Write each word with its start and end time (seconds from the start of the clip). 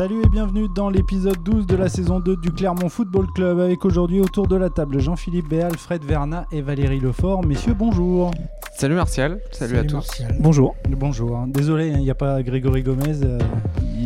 Salut 0.00 0.22
et 0.24 0.28
bienvenue 0.30 0.66
dans 0.74 0.88
l'épisode 0.88 1.42
12 1.42 1.66
de 1.66 1.76
la 1.76 1.90
saison 1.90 2.20
2 2.20 2.36
du 2.36 2.50
Clermont 2.52 2.88
Football 2.88 3.26
Club 3.34 3.60
avec 3.60 3.84
aujourd'hui 3.84 4.22
autour 4.22 4.46
de 4.46 4.56
la 4.56 4.70
table 4.70 4.98
Jean-Philippe 4.98 5.50
Béal, 5.50 5.76
Fred 5.76 6.02
Verna 6.06 6.46
et 6.50 6.62
Valérie 6.62 7.00
Lefort. 7.00 7.44
Messieurs, 7.44 7.74
bonjour. 7.74 8.30
Salut 8.72 8.94
Martial, 8.94 9.40
salut, 9.50 9.76
à 9.76 9.84
tous. 9.84 10.22
Bonjour. 10.38 10.74
Bonjour. 10.88 11.44
Désolé, 11.48 11.92
hein, 11.92 11.96
il 11.98 12.04
n'y 12.04 12.10
a 12.10 12.14
pas 12.14 12.42
Grégory 12.42 12.82
Gomez. 12.82 13.22
Euh, 13.22 13.38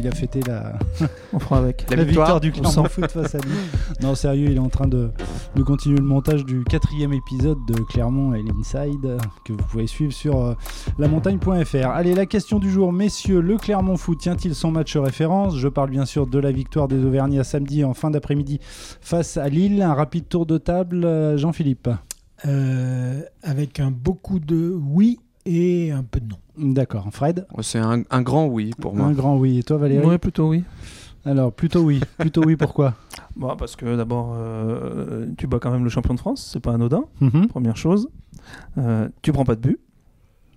il 0.05 0.09
a 0.09 0.13
fêté 0.13 0.41
la, 0.47 0.79
On 1.33 1.39
fera 1.39 1.59
avec. 1.59 1.87
la 1.91 2.05
victoire, 2.05 2.41
du 2.41 2.53
Clermont 2.53 2.85
Foot 2.85 3.11
face 3.11 3.35
à 3.35 3.39
lui. 3.39 3.55
Non, 4.03 4.15
sérieux, 4.15 4.51
il 4.51 4.57
est 4.57 4.61
en 4.61 4.69
train 4.69 4.87
de, 4.87 5.11
de 5.57 5.63
continuer 5.63 5.97
le 5.97 6.05
montage 6.05 6.45
du 6.45 6.63
quatrième 6.65 7.15
épisode 7.15 7.57
de 7.67 7.75
Clermont 7.75 8.35
et 8.35 8.43
l'Inside 8.43 9.17
que 9.45 9.55
vous 9.55 9.65
pouvez 9.65 9.87
suivre 9.87 10.13
sur 10.13 10.39
euh, 10.41 10.55
lamontagne.fr. 10.99 11.87
Allez, 11.89 12.15
la 12.15 12.27
question 12.27 12.59
du 12.59 12.71
jour, 12.71 12.93
messieurs, 12.93 13.41
le 13.41 13.57
Clermont 13.57 13.97
Foot 13.97 14.19
tient-il 14.19 14.55
son 14.55 14.71
match 14.71 14.95
référence? 14.97 15.57
Je 15.57 15.69
parle 15.69 15.89
bien 15.89 16.05
sûr 16.05 16.27
de 16.27 16.39
la 16.39 16.53
victoire 16.53 16.87
des 16.87 17.03
Auvergnats 17.03 17.45
samedi 17.45 17.83
en 17.83 17.95
fin 17.95 18.11
d'après-midi 18.11 18.61
face 19.01 19.39
à 19.39 19.49
Lille. 19.49 19.81
Un 19.81 19.95
rapide 19.95 20.29
tour 20.29 20.45
de 20.45 20.59
table, 20.59 21.05
euh, 21.05 21.39
Jean-Philippe. 21.39 21.89
Euh, 22.47 23.23
avec 23.43 23.81
un 23.81 23.91
beaucoup 23.91 24.39
de 24.39 24.71
oui 24.71 25.19
et 25.47 25.93
un 25.93 26.03
peu 26.03 26.21
de 26.21 26.29
non. 26.29 26.37
D'accord. 26.59 27.07
Fred 27.11 27.47
C'est 27.63 27.79
un, 27.79 28.03
un 28.11 28.23
grand 28.23 28.47
oui 28.47 28.71
pour 28.81 28.95
moi. 28.95 29.07
Un 29.07 29.13
grand 29.13 29.37
oui. 29.37 29.59
Et 29.59 29.63
toi, 29.63 29.77
Valérie 29.77 30.07
Ouais, 30.07 30.19
plutôt 30.19 30.49
oui. 30.49 30.65
Alors, 31.27 31.53
plutôt 31.53 31.81
oui. 31.81 32.01
Plutôt 32.19 32.45
oui, 32.45 32.55
pourquoi 32.55 32.95
Bah, 33.35 33.57
parce 33.59 33.77
que 33.77 33.97
d'abord, 33.97 34.35
euh, 34.37 35.27
tu 35.39 35.47
bats 35.47 35.59
quand 35.59 35.71
même 35.71 35.83
le 35.85 35.89
champion 35.91 36.13
de 36.15 36.19
France, 36.21 36.51
c'est 36.53 36.61
pas 36.61 36.75
anodin, 36.75 37.05
Mhm. 37.21 37.49
première 37.49 37.77
chose. 37.79 38.09
Euh, 38.79 39.09
tu 39.23 39.33
prends 39.33 39.45
pas 39.45 39.55
de 39.55 39.61
but, 39.61 39.79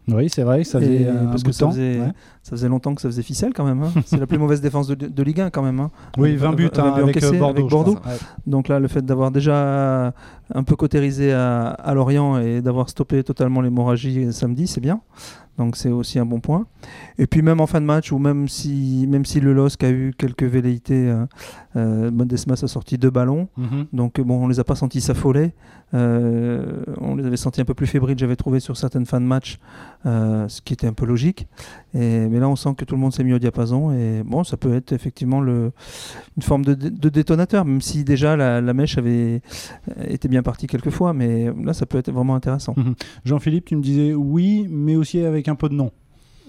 Oui, 0.09 0.27
c'est 0.29 0.43
vrai, 0.43 0.63
ça 0.65 0.79
faisait 0.81 1.07
un 1.07 1.27
parce 1.27 1.41
bout 1.43 1.43
que 1.43 1.47
de 1.47 1.51
ça 1.53 1.65
temps. 1.65 1.71
faisait, 1.71 1.99
Ouais. 2.01 2.11
ça 2.43 2.51
faisait 2.51 2.67
longtemps 2.67 2.93
que 2.95 3.01
ça 3.01 3.07
faisait 3.07 3.23
ficelle 3.23 3.53
quand 3.53 3.63
même. 3.65 3.81
hein. 3.81 3.91
c'est 4.05 4.19
la 4.19 4.27
plus 4.27 4.37
mauvaise 4.37 4.59
défense 4.59 4.87
de, 4.87 4.95
de 4.95 5.23
Ligue 5.23 5.39
1 5.39 5.49
quand 5.51 5.63
même. 5.63 5.79
hein. 5.79 5.89
Oui, 6.17 6.35
20 6.35 6.51
buts, 6.53 6.69
hein, 6.77 6.83
avec, 6.95 7.15
encaissés 7.17 7.35
euh, 7.35 7.39
Bordeaux. 7.39 7.59
avec 7.59 7.69
Bordeaux. 7.71 7.93
Ouais. 8.05 8.17
Donc 8.45 8.67
là, 8.67 8.79
le 8.79 8.89
fait 8.89 9.05
d'avoir 9.05 9.31
déjà 9.31 10.13
un 10.53 10.63
peu 10.63 10.75
cautérisé 10.75 11.31
à, 11.31 11.67
à 11.69 11.93
Lorient 11.93 12.39
et 12.39 12.61
d'avoir 12.61 12.89
stoppé 12.89 13.23
totalement 13.23 13.61
l'hémorragie 13.61 14.33
samedi, 14.33 14.67
c'est 14.67 14.81
bien. 14.81 14.99
Donc 15.57 15.75
c'est 15.75 15.89
aussi 15.89 16.19
un 16.19 16.25
bon 16.25 16.39
point. 16.39 16.65
Et 17.17 17.27
puis 17.27 17.41
même 17.41 17.59
en 17.61 17.67
fin 17.67 17.81
de 17.81 17.85
match, 17.85 18.11
ou 18.11 18.19
même 18.19 18.47
si, 18.47 19.05
même 19.09 19.25
si 19.25 19.39
le 19.39 19.53
LOSC 19.53 19.83
a 19.83 19.89
eu 19.89 20.13
quelques 20.17 20.43
velléités, 20.43 21.09
euh, 21.09 21.25
euh, 21.75 22.11
a 22.49 22.67
sorti 22.67 22.97
deux 22.97 23.09
ballons. 23.09 23.47
Mhm. 23.57 23.85
Donc 23.93 24.21
bon, 24.21 24.43
on 24.43 24.47
les 24.47 24.59
a 24.59 24.63
pas 24.63 24.75
sentis 24.75 25.01
s'affoler. 25.01 25.51
Euh, 25.93 26.83
on 26.99 27.15
les 27.15 27.25
avait 27.25 27.37
sentis 27.37 27.61
un 27.61 27.65
peu 27.65 27.73
plus 27.73 27.87
fébriles, 27.87 28.17
j'avais 28.19 28.35
trouvé 28.35 28.59
sur 28.59 28.75
certaines 28.75 29.05
fins 29.05 29.21
de 29.21 29.25
match, 29.25 29.57
euh, 30.05 30.45
ce 30.49 30.61
qui 30.61 30.73
était 30.73 30.87
un 30.87 30.93
peu 30.93 31.05
logique. 31.05 31.47
Et, 31.93 32.27
mais 32.27 32.39
là, 32.39 32.49
on 32.49 32.57
sent 32.57 32.71
que 32.77 32.83
tout 32.83 32.95
le 32.95 33.01
monde 33.01 33.13
s'est 33.13 33.23
mis 33.23 33.33
au 33.33 33.39
diapason. 33.39 33.91
Et 33.93 34.21
bon, 34.25 34.43
ça 34.43 34.57
peut 34.57 34.73
être 34.75 34.91
effectivement 34.91 35.39
le, 35.39 35.71
une 36.35 36.43
forme 36.43 36.65
de, 36.65 36.73
dé- 36.73 36.89
de 36.91 37.09
détonateur, 37.09 37.63
même 37.63 37.79
si 37.81 38.03
déjà 38.03 38.35
la, 38.35 38.59
la 38.59 38.73
mèche 38.73 38.97
avait 38.97 39.41
été 40.07 40.27
bien 40.27 40.43
partie 40.43 40.67
quelquefois. 40.67 41.13
Mais 41.13 41.51
là, 41.63 41.73
ça 41.73 41.85
peut 41.85 41.97
être 41.97 42.11
vraiment 42.11 42.35
intéressant. 42.35 42.75
Jean-Philippe, 43.23 43.65
tu 43.65 43.75
me 43.77 43.81
disais 43.81 44.13
oui, 44.13 44.67
mais 44.69 44.95
aussi 44.97 45.21
avec 45.23 45.46
un 45.49 45.55
peu 45.55 45.69
de 45.69 45.73
non. 45.75 45.91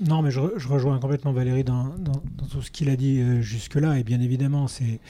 Non, 0.07 0.23
mais 0.23 0.31
je, 0.31 0.41
re- 0.41 0.53
je 0.57 0.69
rejoins 0.69 0.99
complètement 0.99 1.33
Valérie 1.33 1.65
dans, 1.65 1.85
dans- 1.99 2.23
dans 2.37 2.47
tout 2.51 2.63
ce 2.63 2.71
qu'il 2.71 2.89
a 2.89 2.97
dit 2.97 3.21
euh, 3.21 3.41
jusque-là. 3.41 3.99
Et 3.99 4.05
bien 4.05 4.21
évidemment, 4.21 4.69
c'est 4.69 5.01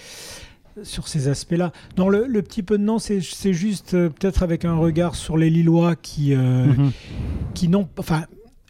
sur 0.83 1.09
ces 1.09 1.29
aspects-là. 1.29 1.73
Non, 1.97 2.09
le, 2.09 2.27
le 2.27 2.41
petit 2.43 2.63
peu 2.63 2.79
de 2.79 2.85
non, 2.85 2.99
c'est 2.99 3.21
juste 3.53 3.95
euh, 3.95 4.09
peut-être 4.09 4.43
avec 4.43 4.65
un 4.65 4.77
regard 4.77 5.15
sur 5.17 5.37
les 5.37 5.51
Lillois 5.51 5.97
qui, 5.97 6.35
euh, 6.35 6.67
Mhm. 6.67 6.93
qui 7.55 7.69
n'ont 7.69 7.89
enfin 7.99 8.25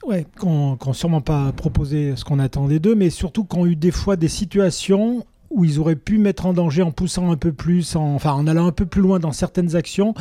ouais 0.06 0.26
qui 0.40 0.46
ont 0.46 0.78
sûrement 0.94 1.20
pas 1.20 1.52
proposé 1.52 2.14
ce 2.16 2.24
qu'on 2.24 2.38
attendait 2.38 2.78
d'eux 2.78 2.94
mais 2.94 3.10
surtout 3.10 3.44
qui 3.44 3.58
ont 3.58 3.66
eu 3.66 3.76
des 3.76 3.90
fois 3.90 4.16
des 4.16 4.28
situations 4.28 5.26
où 5.50 5.64
ils 5.64 5.78
auraient 5.80 5.96
pu 5.96 6.18
mettre 6.18 6.46
en 6.46 6.52
danger 6.54 6.82
en 6.82 6.92
poussant 6.92 7.30
un 7.30 7.36
peu 7.36 7.52
plus 7.52 7.94
en, 7.96 8.14
enfin 8.14 8.32
en 8.32 8.46
allant 8.46 8.66
un 8.66 8.72
peu 8.72 8.86
plus 8.86 9.02
loin 9.02 9.18
dans 9.18 9.32
certaines 9.32 9.76
actions 9.76 10.14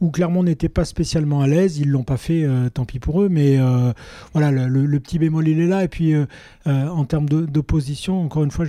où 0.00 0.10
Clermont 0.10 0.42
n'était 0.42 0.68
pas 0.68 0.84
spécialement 0.84 1.40
à 1.40 1.46
l'aise 1.46 1.78
ils 1.78 1.90
l'ont 1.90 2.04
pas 2.04 2.16
fait 2.16 2.44
euh, 2.44 2.68
tant 2.68 2.84
pis 2.84 2.98
pour 2.98 3.22
eux 3.22 3.28
mais 3.28 3.58
euh, 3.58 3.92
voilà 4.32 4.50
le, 4.50 5.00
petit 5.00 5.18
bémol 5.18 5.48
il 5.48 5.60
est 5.60 5.66
là 5.66 5.84
et 5.84 5.88
puis 5.88 6.14
euh, 6.14 6.26
en 6.64 7.04
termes 7.04 7.28
d'opposition 7.28 8.22
encore 8.22 8.44
une 8.44 8.50
fois 8.50 8.66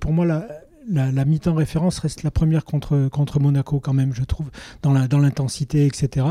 pour 0.00 0.12
moi 0.12 0.24
la 0.24 0.46
la, 0.88 1.10
la 1.12 1.24
mi-temps 1.24 1.54
référence 1.54 1.98
reste 2.00 2.22
la 2.22 2.30
première 2.30 2.64
contre, 2.64 3.08
contre 3.08 3.38
Monaco 3.40 3.80
quand 3.80 3.92
même, 3.92 4.12
je 4.14 4.24
trouve, 4.24 4.50
dans 4.82 4.92
la- 4.92 5.08
dans 5.08 5.18
l'intensité, 5.18 5.86
etc. 5.86 6.26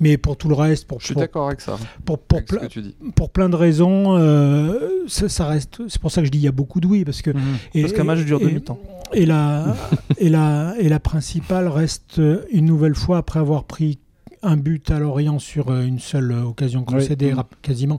Mais 0.00 0.16
pour 0.16 0.36
tout 0.36 0.48
le 0.48 0.54
reste, 0.54 0.86
pour, 0.86 1.00
Je 1.00 1.06
suis 1.06 1.14
pour, 1.14 1.20
d'accord 1.22 1.46
avec 1.48 1.60
ça, 1.60 1.76
pour, 2.04 2.18
pour 2.18 2.38
avec 2.38 2.48
ce 2.50 2.54
plein- 2.56 2.66
que 2.66 2.72
tu 2.72 2.82
dis. 2.82 2.94
pour 3.14 3.30
plein 3.30 3.48
de 3.48 3.56
raisons, 3.56 4.16
euh, 4.18 5.04
ça, 5.08 5.28
ça 5.28 5.46
reste. 5.46 5.82
C'est 5.88 6.00
pour 6.00 6.10
ça 6.10 6.20
que 6.20 6.26
je 6.26 6.30
dis 6.30 6.38
il 6.38 6.44
y 6.44 6.48
a 6.48 6.52
beaucoup 6.52 6.80
de 6.80 6.86
oui 6.86 7.04
parce 7.04 7.22
que 7.22 7.30
et- 7.74 7.82
Parce 7.82 7.92
qu'un 7.92 8.04
match 8.04 8.20
dure 8.20 8.40
deux 8.40 8.50
mi-temps. 8.50 8.78
Et 9.12 9.24
la 9.26 9.76
et 10.18 10.28
la 10.28 10.74
et 10.78 10.88
la 10.88 10.98
principale 11.00 11.68
reste 11.68 12.20
une 12.50 12.64
nouvelle 12.64 12.94
fois 12.96 13.18
après 13.18 13.38
avoir 13.40 13.64
pris 13.64 13.98
un 14.46 14.56
but 14.56 14.90
à 14.90 14.98
Lorient 14.98 15.38
sur 15.38 15.70
euh, 15.70 15.82
une 15.84 15.98
seule 15.98 16.32
euh, 16.32 16.42
occasion 16.44 16.84
concédée 16.84 17.26
Oui. 17.26 17.32
rap- 17.34 17.54
quasiment 17.62 17.98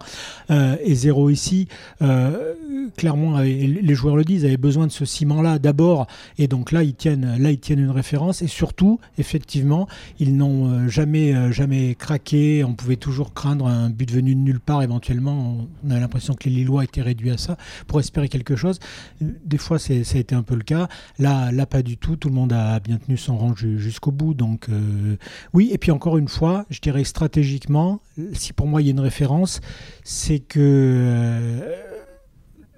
euh, 0.49 0.75
et 0.83 0.95
zéro 0.95 1.29
ici. 1.29 1.67
Euh, 2.01 2.53
Clermont, 2.95 3.35
avait- 3.35 3.53
les 3.81 3.95
joueurs 3.95 4.15
le 4.15 4.23
disent, 4.23 4.45
avaient 4.45 4.55
besoin 4.57 4.87
de 4.87 4.91
ce 4.91 5.03
ciment-là 5.05 5.59
d'abord 5.59 6.07
et 6.37 6.47
donc 6.47 6.71
là 6.71 6.83
ils 6.83 6.93
tiennent 6.95 7.35
là 7.37 7.51
ils 7.51 7.59
tiennent 7.59 7.79
une 7.79 7.91
référence 7.91 8.41
et 8.41 8.47
surtout 8.47 8.99
effectivement 9.17 9.87
ils 10.19 10.35
n'ont 10.37 10.87
jamais 10.87 11.51
jamais 11.51 11.95
craqué. 11.95 12.63
On 12.63 12.73
pouvait 12.73 12.95
toujours 12.95 13.33
craindre 13.33 13.67
un 13.67 13.89
but 13.89 14.09
venu 14.11 14.35
de 14.35 14.39
nulle 14.39 14.59
part 14.59 14.83
éventuellement. 14.83 15.67
On 15.85 15.91
avait 15.91 15.99
l'impression 15.99 16.33
que 16.33 16.47
les 16.49 16.55
Lillois 16.55 16.83
étaient 16.85 17.01
réduits 17.01 17.31
à 17.31 17.37
ça 17.37 17.57
pour 17.87 17.99
espérer 17.99 18.29
quelque 18.29 18.55
chose. 18.55 18.79
Des 19.21 19.57
fois 19.57 19.79
ça 19.79 19.93
a 19.93 19.97
été 20.17 20.33
un 20.33 20.43
peu 20.43 20.55
le 20.55 20.63
cas. 20.63 20.87
Là, 21.19 21.51
là, 21.51 21.65
pas 21.65 21.81
du 21.81 21.97
tout. 21.97 22.15
Tout 22.15 22.29
le 22.29 22.35
monde 22.35 22.53
a 22.53 22.79
bien 22.79 22.97
tenu 22.97 23.17
son 23.17 23.37
rang 23.37 23.55
ju- 23.55 23.79
jusqu'au 23.79 24.11
bout. 24.11 24.33
Donc, 24.33 24.67
euh, 24.69 25.15
oui. 25.53 25.69
Et 25.71 25.77
puis, 25.77 25.91
encore 25.91 26.17
une 26.17 26.27
fois, 26.27 26.36
je 26.69 26.79
dirais 26.79 27.03
stratégiquement, 27.03 27.99
si 28.33 28.53
pour 28.53 28.67
moi 28.67 28.81
il 28.81 28.85
y 28.85 28.89
a 28.89 28.91
une 28.91 28.99
référence, 28.99 29.61
c'est 30.03 30.39
que. 30.39 31.61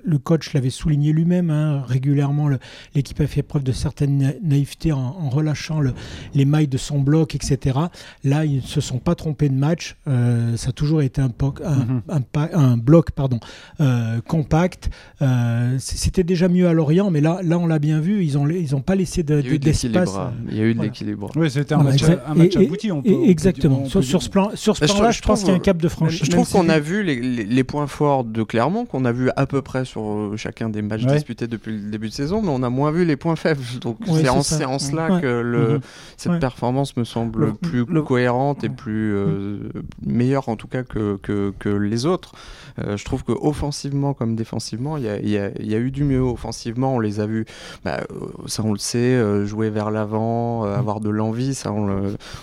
Le 0.09 0.18
coach 0.18 0.53
l'avait 0.53 0.70
souligné 0.70 1.12
lui-même 1.14 1.50
hein, 1.50 1.84
régulièrement. 1.88 2.50
L'équipe 2.96 3.20
a 3.22 3.28
fait 3.28 3.44
preuve 3.44 3.64
de 3.64 3.72
certaine 3.72 4.18
na- 4.18 4.34
naïveté 4.44 4.92
en, 4.92 5.00
en 5.00 5.30
relâchant 5.30 5.80
le- 5.80 5.94
les 6.34 6.46
mailles 6.46 6.68
de 6.68 6.78
son 6.78 7.00
bloc, 7.00 7.36
etc. 7.36 7.78
Là, 8.24 8.46
ils 8.46 8.58
ne 8.58 8.62
se 8.62 8.81
sont 8.81 8.98
pas 9.00 9.16
trompés 9.16 9.50
de 9.50 9.56
match. 9.56 9.96
Euh, 10.08 10.58
ça 10.58 10.69
a 10.69 10.72
toujours 10.72 11.02
été 11.02 11.22
un, 11.22 11.30
po- 11.30 11.53
un, 11.64 12.02
un 12.09 12.22
pa- 12.22 12.50
un 12.53 12.75
bloc 12.78 13.12
pardon, 13.12 13.40
euh, 13.81 14.19
compact. 14.28 14.90
Euh, 15.22 15.75
C'était 15.80 16.24
déjà 16.24 16.48
mieux 16.50 16.68
à 16.68 16.74
Lorient, 16.74 17.12
mais 17.12 17.22
là, 17.22 17.40
là 17.44 17.58
on 17.59 17.68
l'a 17.68 17.80
bien 17.80 18.00
vu. 18.00 18.24
Ils 18.24 18.34
n'ont 18.34 18.48
ils 18.48 18.75
ont 18.75 18.81
pas 18.81 18.96
laissé 18.96 19.24
de- 19.24 19.40
Il 19.40 19.46
y 19.48 19.50
a 19.50 19.53
eu 19.53 19.59
de 19.59 19.64
d'espace. 19.66 19.84
l'équilibre. 19.94 20.19
hein. 20.19 20.34
Il 20.50 20.58
y 20.58 20.62
a 20.62 20.64
eu 20.64 20.69
de 20.72 20.75
voilà. 20.78 20.92
l'équilibre. 20.92 21.30
Oui, 21.36 21.50
c'était 21.52 21.75
un 21.75 21.84
match, 21.84 22.02
match 22.36 22.56
Et- 22.56 22.66
abouti. 22.66 22.92
On 22.92 23.02
peut, 23.02 23.09
Et 23.09 23.14
on 23.16 23.24
peut 23.24 23.30
exactement. 23.30 23.81
on 23.84 23.86
sur, 23.86 24.00
peut 24.00 24.06
sur 24.06 24.19
dire. 24.19 24.25
ce 24.25 24.30
plan, 24.31 24.50
sur 24.56 24.75
ce 24.78 24.86
je 24.88 24.94
plan-là, 24.94 25.12
je, 25.12 25.22
pense 25.22 25.40
qu'il 25.42 25.50
y 25.50 25.52
a 25.52 25.56
un 25.56 25.59
cap 25.59 25.78
de 25.78 25.88
franchi. 25.88 26.24
Je 26.25 26.31
trouve 26.31 26.46
si- 26.48 26.53
qu'on 26.53 26.69
a 26.69 26.80
vu 26.80 27.03
les, 27.03 27.19
les- 27.19 27.46
les 27.46 27.64
points 27.64 27.88
forts 27.88 28.24
de 28.24 28.44
Clermont, 28.44 28.86
qu'on 28.86 29.06
a 29.06 29.12
vu 29.12 29.30
à 29.36 29.46
peu 29.46 29.62
près 29.62 29.86
sur 29.86 29.99
euh, 30.34 30.38
chacun 30.38 30.70
des 30.70 30.82
matchs 30.82 31.04
Ouais. 31.06 31.14
disputés 31.16 31.48
depuis 31.48 31.72
le 31.74 31.90
début 31.90 32.10
de 32.10 32.14
saison, 32.14 32.42
mais 32.42 32.50
on 32.50 32.64
a 32.64 32.70
moins 32.70 32.92
vu 32.92 33.06
les 33.06 33.16
points 33.16 33.36
faibles. 33.36 33.62
Donc 33.82 33.98
Ouais, 34.08 34.22
c'est 34.24 34.30
en, 34.30 34.42
ça. 34.42 34.80
cela 34.80 35.14
Ouais. 35.16 35.22
que 35.22 35.28
le, 35.42 35.68
Mhm. 35.76 35.80
cette 36.18 36.40
performance 36.40 36.96
me 36.98 37.04
semble 37.04 37.46
Le- 37.46 37.54
plus 37.54 37.86
le- 37.88 38.02
cohérente 38.02 38.64
et 38.64 38.70
plus 38.70 39.14
euh, 39.16 39.58
meilleure 40.06 40.50
en 40.50 40.56
tout 40.56 40.68
cas 40.68 40.84
que, 40.84 41.18
que, 41.22 41.54
que 41.60 41.70
les 41.70 42.06
autres. 42.06 42.32
Euh, 42.80 42.96
je 42.98 43.04
trouve 43.06 43.24
que 43.24 43.32
offensivement 43.32 44.14
comme 44.14 44.36
défensivement, 44.36 44.98
il 44.98 45.04
y 45.04 45.10
a, 45.10 45.18
il 45.20 45.30
y 45.30 45.38
a- 45.38 45.52
il 45.60 45.68
y 45.70 45.76
a 45.76 45.80
eu 45.80 45.92
du 45.92 46.04
mieux. 46.04 46.22
Offensivement, 46.22 46.96
on 46.96 47.00
les 47.00 47.20
a 47.20 47.26
vus, 47.26 47.46
bah, 47.84 48.02
ça 48.48 48.64
on 48.66 48.72
le 48.72 48.78
sait, 48.80 49.46
jouer 49.46 49.70
vers 49.70 49.92
l'avant, 49.92 50.64
avoir 50.64 51.00
de 51.00 51.10
l'envie, 51.10 51.54
ça 51.56 51.72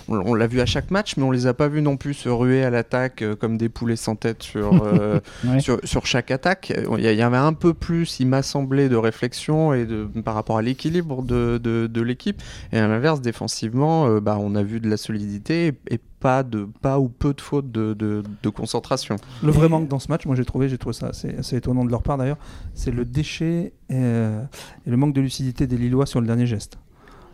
on 0.09 0.33
l'a 0.35 0.47
vu 0.47 0.61
à 0.61 0.65
chaque 0.65 0.91
match, 0.91 1.15
mais 1.17 1.23
on 1.23 1.31
les 1.31 1.47
a 1.47 1.53
pas 1.53 1.67
vus 1.67 1.81
non 1.81 1.97
plus 1.97 2.13
se 2.13 2.29
ruer 2.29 2.63
à 2.63 2.69
l'attaque 2.69 3.23
comme 3.39 3.57
des 3.57 3.69
poulets 3.69 3.95
sans 3.95 4.15
tête 4.15 4.43
sur, 4.43 4.71
euh, 4.85 5.19
sur, 5.59 5.79
sur 5.83 6.05
chaque 6.05 6.31
attaque. 6.31 6.73
Il 6.97 7.03
y, 7.03 7.07
a- 7.07 7.11
il 7.13 7.17
un 7.43 7.53
peu 7.53 7.73
plus, 7.73 8.19
il 8.19 8.27
m'a 8.27 8.41
semblé, 8.41 8.89
de 8.89 8.95
réflexion 8.95 9.73
et 9.73 9.85
de, 9.85 10.05
par 10.23 10.35
rapport 10.35 10.57
à 10.57 10.61
l'équilibre 10.61 11.23
de, 11.23 11.59
de, 11.61 11.87
de 11.87 12.01
l'équipe. 12.01 12.41
Et 12.71 12.77
à 12.77 12.87
l'inverse, 12.87 13.21
défensivement, 13.21 14.07
euh, 14.07 14.19
bah, 14.19 14.37
on 14.39 14.55
a 14.55 14.63
vu 14.63 14.79
de 14.79 14.89
la 14.89 14.97
solidité 14.97 15.67
et, 15.67 15.95
et 15.95 15.99
pas, 16.19 16.43
de, 16.43 16.67
pas 16.81 16.99
ou 16.99 17.09
peu 17.09 17.33
de 17.33 17.41
fautes 17.41 17.71
de, 17.71 17.93
de, 17.93 18.23
de 18.43 18.49
concentration. 18.49 19.17
Le 19.43 19.51
vrai 19.51 19.69
manque 19.69 19.87
dans 19.87 19.99
ce 19.99 20.09
match, 20.09 20.25
moi 20.25 20.35
j'ai 20.35 20.45
trouvé, 20.45 20.69
j'ai 20.69 20.77
trouvé 20.77 20.93
ça 20.93 21.07
assez, 21.07 21.35
assez 21.37 21.57
étonnant 21.57 21.85
de 21.85 21.91
leur 21.91 22.01
part 22.01 22.17
d'ailleurs, 22.17 22.39
c'est 22.73 22.91
le 22.91 23.05
déchet 23.05 23.73
euh, 23.91 24.43
et 24.85 24.89
le 24.89 24.97
manque 24.97 25.13
de 25.13 25.21
lucidité 25.21 25.67
des 25.67 25.77
Lillois 25.77 26.05
sur 26.05 26.21
le 26.21 26.27
dernier 26.27 26.47
geste. 26.47 26.77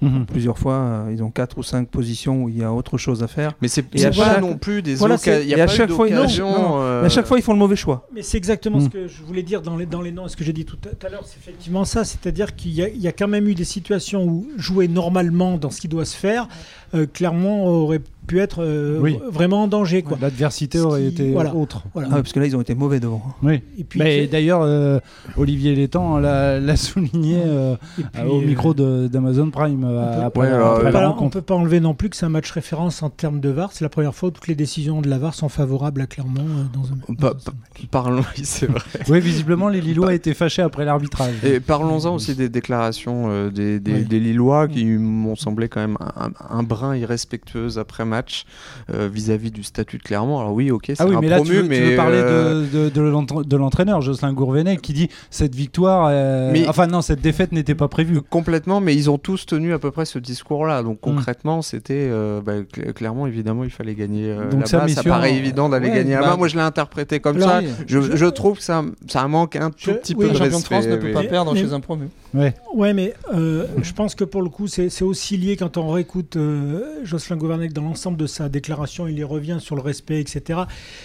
Mhm. 0.03 0.25
Plusieurs 0.25 0.57
fois, 0.57 0.73
euh, 0.73 1.11
ils 1.13 1.23
ont 1.23 1.31
quatre 1.31 1.57
ou 1.57 1.63
cinq 1.63 1.87
positions 1.87 2.43
où 2.43 2.49
il 2.49 2.57
y 2.57 2.63
a 2.63 2.71
autre 2.73 2.97
chose 2.97 3.23
à 3.23 3.27
faire. 3.27 3.53
Mais 3.61 3.67
c'est 3.67 3.83
pas 3.83 3.97
chaque- 3.97 4.41
non 4.41 4.57
plus 4.57 4.81
des 4.81 4.95
Voilà, 4.95 5.17
Il 5.25 5.47
y 5.49 5.53
a 5.53 5.57
et 5.57 5.61
à 5.61 5.67
chaque 5.67 5.89
fois, 5.91 6.09
non, 6.09 6.27
non, 6.27 6.81
euh, 6.81 7.01
Mais 7.01 7.07
à 7.07 7.09
chaque 7.09 7.25
fois, 7.25 7.37
ils 7.37 7.41
font 7.43 7.53
le 7.53 7.59
mauvais 7.59 7.75
choix. 7.75 8.07
Mais 8.13 8.21
c'est 8.21 8.37
exactement 8.37 8.79
ce 8.79 8.89
que 8.89 9.07
je 9.07 9.23
voulais 9.23 9.43
dire 9.43 9.61
dans 9.61 9.77
les, 9.77 9.85
dans 9.85 10.01
les 10.01 10.11
noms, 10.11 10.27
ce 10.27 10.35
que 10.35 10.43
j'ai 10.43 10.53
dit 10.53 10.65
tout 10.65 10.77
à, 11.05 11.09
l'heure, 11.09 11.23
c'est 11.25 11.37
effectivement 11.39 11.85
ça, 11.85 12.03
c'est-à-dire 12.03 12.55
qu'il 12.55 12.71
y, 12.71 12.81
a- 12.83 12.89
il 12.89 13.01
y 13.01 13.07
a 13.07 13.11
quand 13.11 13.27
même 13.27 13.47
eu 13.47 13.55
des 13.55 13.63
situations 13.63 14.23
où 14.25 14.47
jouer 14.57 14.87
normalement 14.87 15.57
dans 15.57 15.69
ce 15.69 15.79
qui 15.81 15.87
doit 15.87 16.05
se 16.05 16.15
faire, 16.17 16.47
euh, 16.95 17.05
Clermont 17.11 17.65
aurait 17.67 18.01
pu 18.25 18.39
être 18.39 18.63
euh, 18.63 18.99
Oui. 19.01 19.17
vraiment 19.31 19.63
en 19.63 19.67
danger. 19.67 20.01
Quoi. 20.01 20.17
L'adversité 20.21 20.77
Ce 20.77 20.83
aurait 20.83 21.01
qui- 21.01 21.07
été 21.07 21.31
voilà. 21.33 21.53
autre. 21.55 21.83
Voilà. 21.93 22.09
Ah 22.11 22.15
ouais, 22.15 22.21
parce 22.21 22.33
que 22.33 22.39
là, 22.39 22.45
ils 22.45 22.55
ont 22.55 22.61
été 22.61 22.75
mauvais 22.75 22.99
devant. 22.99 23.21
Oui. 23.43 23.61
Et 23.77 23.83
puis, 23.83 23.99
Mais 23.99 24.27
d'ailleurs, 24.27 24.61
euh, 24.63 24.99
Olivier 25.37 25.75
Létang 25.75 26.17
l'a 26.19 26.59
l'a 26.59 26.75
souligné 26.75 27.41
euh, 27.45 27.75
puis, 28.13 28.23
au 28.23 28.41
micro 28.41 28.73
de- 28.73 29.07
d'Amazon 29.07 29.49
Prime 29.49 29.83
après, 29.83 30.51
après 30.51 31.05
on 31.05 31.09
rencontre. 31.09 31.33
peut 31.39 31.41
pas 31.41 31.55
enlever 31.55 31.79
non 31.79 31.93
plus 31.93 32.09
que 32.09 32.15
c'est 32.15 32.25
un 32.25 32.29
match 32.29 32.49
référence 32.51 33.03
en 33.03 33.09
termes 33.09 33.39
de 33.39 33.49
VAR. 33.49 33.71
C'est 33.71 33.83
la 33.83 33.89
première 33.89 34.15
fois 34.15 34.29
où 34.29 34.31
toutes 34.31 34.47
les 34.47 34.55
décisions 34.55 35.01
de 35.01 35.09
la 35.09 35.17
VAR 35.17 35.33
sont 35.33 35.49
favorables 35.49 36.01
à 36.01 36.07
Clermont 36.07 36.41
euh, 36.41 36.63
dans 36.73 36.85
un, 36.85 36.97
dans 37.09 37.15
Pas- 37.15 37.27
un 37.27 37.51
match. 37.51 37.87
Parlons, 37.91 38.21
oui, 38.37 38.43
c'est 38.45 38.67
vrai. 38.67 38.79
Oui, 39.09 39.19
visiblement, 39.19 39.69
les 39.69 39.81
Lillois 39.81 40.13
étaient 40.13 40.33
fâchés 40.33 40.61
après 40.61 40.85
l'arbitrage. 40.85 41.33
Et 41.43 41.59
parlons-en 41.59 42.15
aussi 42.15 42.35
des 42.35 42.49
déclarations 42.49 43.25
euh, 43.29 43.49
des, 43.49 43.79
des- 43.79 43.93
Oui. 43.93 44.05
des 44.05 44.19
Lillois 44.19 44.67
qui 44.67 44.85
m'ont 44.85 45.35
semblé 45.35 45.67
quand 45.67 45.81
même 45.81 45.97
un, 46.15 46.29
un 46.49 46.63
brin 46.63 46.95
irrespectueuse 46.95 47.77
après 47.77 48.05
match 48.13 48.45
euh, 48.93 49.09
vis-à-vis 49.11 49.51
du 49.51 49.63
statut 49.63 49.97
de 49.97 50.03
Clermont. 50.03 50.39
Alors 50.39 50.53
oui, 50.53 50.69
ok, 50.71 50.83
c'est 50.87 50.95
Ah 51.01 51.05
oui, 51.07 51.15
un 51.15 51.21
mais 51.21 51.29
là, 51.29 51.37
promu, 51.37 51.49
tu 51.49 51.55
veux, 51.57 51.63
tu 51.63 51.69
mais 51.69 51.89
veux 51.91 51.95
parler 51.95 52.17
euh, 52.17 52.65
de, 52.71 52.85
de, 52.85 52.89
de 52.89 53.01
l'entra- 53.01 53.43
de 53.43 53.57
l'entraîneur, 53.57 54.01
Jocelyn 54.01 54.33
Gourvenet, 54.33 54.77
qui 54.77 54.93
dit 54.93 55.09
cette 55.29 55.55
victoire. 55.55 56.07
euh, 56.11 56.51
Mais- 56.53 56.67
Enfin, 56.67 56.87
non, 56.87 57.01
cette 57.01 57.21
défaite 57.21 57.51
n'était 57.51 57.75
pas 57.75 57.87
prévue. 57.87 58.21
Complètement, 58.21 58.79
mais 58.81 58.95
ils 58.95 59.09
ont 59.09 59.17
tous 59.17 59.45
tenu 59.45 59.73
à 59.73 59.79
peu 59.79 59.91
près 59.91 60.05
ce 60.05 60.19
discours-là. 60.19 60.81
Mm. 60.81 60.85
Donc 60.85 60.99
concrètement, 61.01 61.61
c'était 61.61 62.07
euh, 62.11 62.41
bah, 62.41 62.53
cl- 62.61 62.93
clairement, 62.93 63.27
évidemment, 63.27 63.63
il 63.63 63.69
fallait 63.71 63.95
gagner 63.95 64.29
euh, 64.31 64.49
Donc 64.49 64.67
ça, 64.67 64.77
là-bas. 64.79 64.93
Ça, 64.93 65.03
paraît 65.03 65.33
évident 65.35 65.69
d'aller 65.69 65.89
Ouais, 65.89 65.95
gagner 65.95 66.15
bah, 66.15 66.21
là-bas. 66.21 66.37
Moi, 66.37 66.47
je 66.47 66.55
l'ai 66.55 66.61
interprété 66.61 67.19
comme 67.19 67.37
Alors, 67.37 67.49
ça. 67.49 67.59
Oui, 67.59 67.67
Je, 67.87 68.01
je- 68.01 68.15
je 68.15 68.25
trouve 68.25 68.57
que 68.57 68.63
ça, 68.63 68.83
ça 69.07 69.27
manque 69.27 69.55
un 69.55 69.69
tout 69.69 69.75
Je- 69.77 69.91
petit 69.91 70.13
oui, 70.17 70.25
peu 70.27 70.31
de 70.33 70.37
champion 70.37 70.59
de 70.59 70.63
France 70.63 70.85
respect, 70.85 70.91
ne 70.91 71.01
peut 71.01 71.11
pas 71.11 71.23
perdre 71.23 71.53
mais- 71.53 71.61
chez 71.61 71.73
un 71.73 71.79
promu. 71.79 72.07
Ouais, 72.33 72.93
mais 72.93 73.13
euh, 73.33 73.67
je 73.81 73.93
pense 73.93 74.15
que 74.15 74.23
pour 74.23 74.41
le 74.41 74.49
coup, 74.49 74.67
c'est 74.67 75.01
aussi 75.03 75.37
lié 75.37 75.55
quand 75.55 75.77
on 75.77 75.89
réécoute 75.89 76.35
euh, 76.35 76.99
Jocelyn 77.03 77.37
Gouvernec 77.37 77.73
dans 77.73 77.83
l'ensemble 77.83 78.17
de 78.17 78.25
sa 78.25 78.49
déclaration, 78.49 79.07
il 79.07 79.17
y 79.19 79.23
revient 79.23 79.57
sur 79.59 79.75
le 79.75 79.81
respect, 79.81 80.19
etc. 80.19 80.61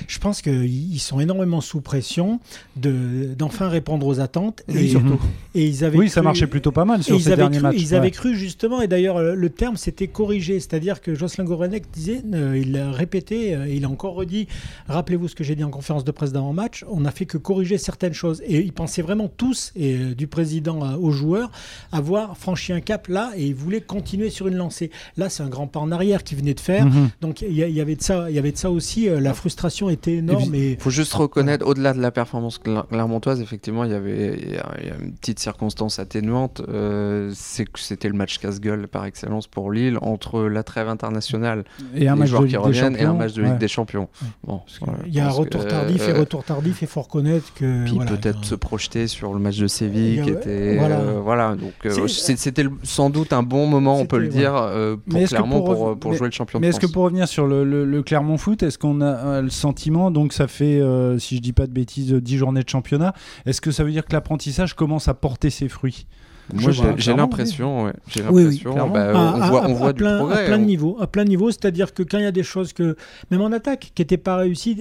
Je 0.06 0.19
pense 0.19 0.40
qu'ils 0.42 0.64
ils 0.94 0.98
sont 0.98 1.20
énormément 1.20 1.60
sous 1.60 1.80
pression 1.80 2.40
de- 2.76 3.34
d'enfin 3.36 3.69
répondre 3.69 4.06
aux 4.06 4.20
attentes. 4.20 4.62
Et 4.69 4.88
surtout. 4.88 5.20
et 5.54 5.66
ils 5.66 5.84
avaient 5.84 5.98
Oui, 5.98 6.08
ça 6.08 6.22
marchait 6.22 6.46
plutôt 6.46 6.72
pas 6.72 6.84
mal 6.84 7.02
sur 7.02 7.20
ces 7.20 7.36
derniers 7.36 7.56
cru, 7.58 7.62
matchs. 7.62 7.76
ils 7.78 7.88
Ouais. 7.88 7.94
avaient 7.94 8.10
cru 8.10 8.34
justement, 8.36 8.80
et 8.80 8.88
d'ailleurs 8.88 9.20
le 9.20 9.50
terme 9.50 9.76
c'était 9.76 10.08
corrigé, 10.08 10.60
c'est-à-dire 10.60 11.00
que 11.00 11.14
Jocelyn 11.14 11.44
Gourvenec 11.44 11.84
disait, 11.92 12.22
euh, 12.34 12.58
il 12.58 12.72
l'a 12.72 12.90
répété, 12.90 13.56
il 13.70 13.84
a 13.84 13.88
encore 13.88 14.14
redit, 14.14 14.48
rappelez-vous 14.88 15.28
ce 15.28 15.34
que 15.34 15.44
j'ai 15.44 15.54
dit 15.56 15.64
en 15.64 15.70
conférence 15.70 16.04
de 16.04 16.10
presse 16.10 16.32
d'avant-match, 16.32 16.84
on 16.88 17.00
n'a 17.00 17.10
fait 17.10 17.26
que 17.26 17.36
corriger 17.38 17.76
certaines 17.78 18.14
choses. 18.14 18.42
Et 18.46 18.60
ils 18.60 18.72
pensaient 18.72 19.02
vraiment 19.02 19.28
tous, 19.28 19.72
et 19.76 19.96
du 20.14 20.26
président 20.26 20.82
à- 20.82 20.96
aux 21.19 21.20
joueurs, 21.20 21.50
avoir 21.93 22.37
franchi 22.37 22.73
un 22.73 22.81
cap 22.81 23.09
là, 23.09 23.31
et 23.37 23.47
ils 23.47 23.55
voulaient 23.55 23.81
continuer 23.81 24.31
sur 24.31 24.47
une 24.49 24.56
lancée. 24.56 24.91
Là, 25.17 25.29
c'est 25.29 25.43
un 25.43 25.49
grand 25.49 25.67
pas 25.67 25.81
en 25.81 25.91
arrière 25.93 26.23
qu'ils 26.25 26.38
venaient 26.38 26.55
de 26.55 26.61
faire. 26.61 26.87
Mhm. 26.87 27.11
Donc 27.20 27.43
il 27.43 27.53
y, 27.53 27.62
il 27.62 27.81
avait 27.81 27.97
de 27.97 28.03
ça, 28.03 28.31
il 28.31 28.37
y 28.37 28.38
avait 28.38 28.53
de 28.53 28.56
ça 28.56 28.70
aussi, 28.70 29.09
euh, 29.09 29.20
la 29.20 29.35
frustration 29.35 29.91
était 29.91 30.15
énorme. 30.17 30.55
Il 30.55 30.76
faut 30.79 30.91
juste 30.91 31.12
reconnaître, 31.15 31.67
au-delà 31.67 31.93
de 31.93 32.00
la 32.00 32.11
performance 32.11 32.59
cler- 32.59 32.82
clermontoise, 32.88 33.41
effectivement, 33.41 33.85
il 33.85 33.91
y 33.91 33.94
avait 33.94 34.38
il 34.41 34.53
y 34.53 34.56
a- 34.56 34.75
il 34.81 34.87
y 34.88 34.91
a 34.91 34.94
une 35.00 35.12
petite 35.12 35.38
circonstance 35.38 35.99
atténuante. 35.99 36.62
euh, 36.69 37.31
c'est 37.35 37.64
que 37.64 37.79
c'était 37.79 38.09
le 38.09 38.14
match 38.14 38.38
casse-gueule 38.38 38.88
par 38.88 39.05
excellence 39.05 39.47
pour 39.47 39.71
Lille 39.73 39.99
entre 40.03 40.43
la 40.43 40.62
trêve 40.62 40.88
internationale, 40.88 41.64
Et 41.94 42.09
un 42.09 42.17
match 42.17 42.31
de 42.31 42.37
Ligue 42.37 42.47
qui 42.47 42.53
des 42.53 42.56
reviennent 42.59 42.94
et 42.97 43.00
un 43.00 43.06
Champions. 43.06 43.14
match 43.19 43.32
de 43.32 43.43
Ligue 43.43 43.53
Ouais. 43.53 43.59
des 43.59 43.69
Champions. 43.69 44.09
Bon, 44.44 44.61
il 45.06 45.14
y 45.14 45.21
a 45.21 45.25
je 45.25 45.29
pense 45.29 45.38
retour 45.38 45.64
que, 45.64 45.69
tardif 45.71 46.09
et 46.09 46.11
euh, 46.12 46.19
retour 46.21 46.44
tardif, 46.44 46.79
il 46.82 46.88
faut 46.88 47.03
reconnaître 47.03 47.53
que. 47.55 47.85
Puis 47.85 47.94
voilà, 47.94 48.11
peut-être 48.12 48.41
euh, 48.41 48.43
se 48.44 48.55
projeter 48.55 49.06
sur 49.06 49.32
le 49.32 49.41
match 49.41 49.56
de 49.59 49.64
Il 49.64 49.69
Séville 49.69 50.23
qui 50.23 50.31
était 50.31 50.76
voilà. 50.79 50.99
Euh, 51.08 51.20
voilà 51.20 51.55
donc 51.56 51.72
euh, 51.87 52.06
c'était 52.08 52.64
sans 52.82 53.10
doute 53.10 53.32
un 53.32 53.43
bon 53.43 53.66
moment 53.66 53.99
on 53.99 54.06
peut 54.06 54.19
le 54.19 54.28
dire 54.28 54.55
euh, 54.55 54.96
pour 55.08 55.19
Clermont 55.28 55.62
pour 55.62 55.75
pour, 55.75 55.88
rev- 55.90 55.99
pour 55.99 56.10
mais- 56.12 56.16
jouer 56.19 56.28
le 56.28 56.32
champion 56.32 56.60
Mais 56.60 56.69
est-ce 56.69 56.81
que 56.81 56.87
pour 56.87 57.05
revenir 57.05 57.26
sur 57.28 57.46
le, 57.46 57.64
le- 57.64 57.84
le 57.84 58.02
Clermont 58.02 58.37
Foot, 58.38 58.62
est-ce 58.62 58.78
qu'on 58.78 59.00
a 59.00 59.40
le 59.43 59.50
sentiment, 59.50 60.10
donc 60.10 60.32
ça 60.32 60.46
fait, 60.49 60.81
si 61.19 61.37
je 61.37 61.40
dis 61.40 61.52
pas 61.52 61.66
de 61.66 61.72
bêtises, 61.72 62.12
euh, 62.12 62.20
10 62.20 62.37
journées 62.37 62.62
de 62.62 62.69
championnat, 62.69 63.14
est-ce 63.46 63.60
que 63.60 63.70
ça 63.70 63.84
veut 63.84 63.90
dire 63.90 64.05
que 64.06 64.12
l'apprentissage 64.12 64.75
commence 64.75 65.08
à 65.08 65.14
porter 65.14 65.50
ses 65.50 65.69
fruits? 65.69 66.06
Moi 66.55 66.71
j'ai 66.97 67.15
l'impression 67.15 67.85
ouais, 67.85 67.93
j'ai 68.09 68.23
Oui, 68.31 68.61
bah, 68.65 68.83
on 68.83 68.95
à- 68.95 69.49
voit 69.50 69.65
à- 69.65 69.69
on 69.69 69.75
voit 69.75 69.89
à 69.89 69.93
du 69.93 69.99
plein, 69.99 70.19
progrès 70.19 70.43
à 70.43 70.47
plein 70.47 70.59
de 70.59 70.62
on- 70.62 70.67
niveaux, 70.67 70.97
à 71.00 71.06
plein 71.06 71.25
de 71.25 71.29
niveaux, 71.29 71.50
c'est-à-dire 71.50 71.93
que 71.95 72.03
quand 72.03 72.19
il 72.19 72.25
y 72.25 72.27
a 72.27 72.33
des 72.33 72.43
choses 72.43 72.73
que, 72.73 72.97
même 73.31 73.41
en 73.43 73.53
attaque, 73.53 73.93
qui 73.95 74.03
n'étaient 74.03 74.17
pas 74.17 74.37
réussies, 74.37 74.77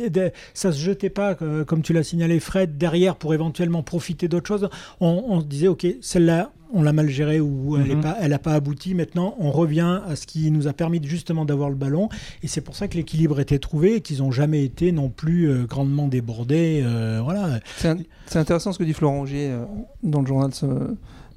ça 0.53 0.71
se 0.71 0.79
jetait 0.79 1.09
pas, 1.09 1.35
euh, 1.41 1.63
comme 1.65 1.81
tu 1.81 1.93
l'as 1.93 2.03
signalé, 2.03 2.39
Fred, 2.39 2.77
derrière 2.77 3.15
pour 3.15 3.33
éventuellement 3.33 3.83
profiter 3.83 4.27
d'autres 4.27 4.47
choses. 4.47 4.69
On, 5.01 5.23
on 5.27 5.41
se 5.41 5.45
disait, 5.45 5.67
ok, 5.67 5.85
celle-là, 6.01 6.51
on 6.73 6.81
l'a 6.83 6.91
mal 6.91 7.07
gérée 7.07 7.39
ou 7.39 7.77
elle 7.77 8.29
n'a 8.29 8.39
pas 8.39 8.51
abouti. 8.53 8.93
Maintenant, 8.93 9.35
on 9.39 9.51
revient 9.51 10.01
à 10.05 10.17
ce 10.17 10.27
qui 10.27 10.51
nous 10.51 10.67
a 10.67 10.73
permis 10.73 10.99
justement 11.01 11.45
d'avoir 11.45 11.69
le 11.69 11.75
ballon, 11.75 12.09
et 12.43 12.47
c'est 12.47 12.59
pour 12.59 12.75
ça 12.75 12.89
que 12.89 12.95
l'équilibre 12.97 13.39
était 13.39 13.57
trouvé 13.59 13.95
et 13.95 14.01
qu'ils 14.01 14.17
n'ont 14.17 14.31
jamais 14.31 14.63
été 14.65 14.91
non 14.91 15.07
plus 15.09 15.49
euh, 15.49 15.63
grandement 15.65 16.07
débordés. 16.09 16.81
euh, 16.83 17.21
voilà. 17.23 17.59
C'est 17.77 18.37
intéressant 18.39 18.73
ce 18.73 18.79
que 18.79 18.83
dit 18.83 18.91
Florent 18.93 19.19
Angier 19.21 19.49
euh, 19.49 19.63
dans 20.03 20.19
le 20.19 20.27
journal 20.27 20.53
ce- 20.53 20.65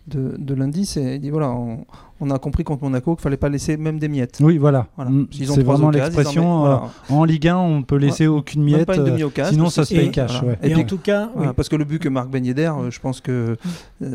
de, 0.06 0.36
de 0.38 0.54
lundi. 0.54 0.86
C'est 0.86 1.16
il 1.16 1.20
dit 1.20 1.30
voilà, 1.30 1.50
on, 1.50 1.84
on 2.20 2.30
a 2.30 2.38
compris 2.38 2.64
contre 2.64 2.82
Monaco 2.84 3.14
qu'il 3.16 3.22
fallait 3.22 3.36
pas 3.36 3.48
laisser 3.48 3.76
même 3.76 3.98
des 3.98 4.08
miettes. 4.08 4.38
Oui, 4.40 4.58
voilà. 4.58 4.86
Voilà. 4.96 5.10
Mm, 5.10 5.22
ont 5.22 5.26
C'est 5.54 5.62
vraiment 5.62 5.86
en 5.86 5.90
l'expression. 5.90 6.42
mettent- 6.64 6.72
euh, 6.72 6.76
voilà. 7.08 7.20
En 7.22 7.24
Ligue 7.24 7.48
1, 7.48 7.56
on 7.56 7.82
peut 7.82 7.96
laisser 7.96 8.26
aucune 8.26 8.62
miette. 8.62 8.84
pas 8.86 8.96
une 8.96 9.02
euh, 9.02 9.06
demi-occasion. 9.06 9.52
sinon, 9.52 9.70
ça 9.70 9.84
se 9.84 9.94
paye 9.94 10.10
cash. 10.10 10.30
voilà. 10.32 10.48
ouais. 10.48 10.58
Et, 10.62 10.70
Et 10.70 10.74
en 10.74 10.78
puis, 10.78 10.86
tout 10.86 10.98
cas, 10.98 11.30
oui. 11.34 11.46
parce 11.56 11.68
que 11.68 11.76
le 11.76 11.84
but 11.84 11.98
que 11.98 12.08
Marc 12.08 12.28
Ben 12.28 12.44
Yedder, 12.44 12.70
euh, 12.78 12.90
je 12.90 13.00
pense 13.00 13.20
que 13.20 13.56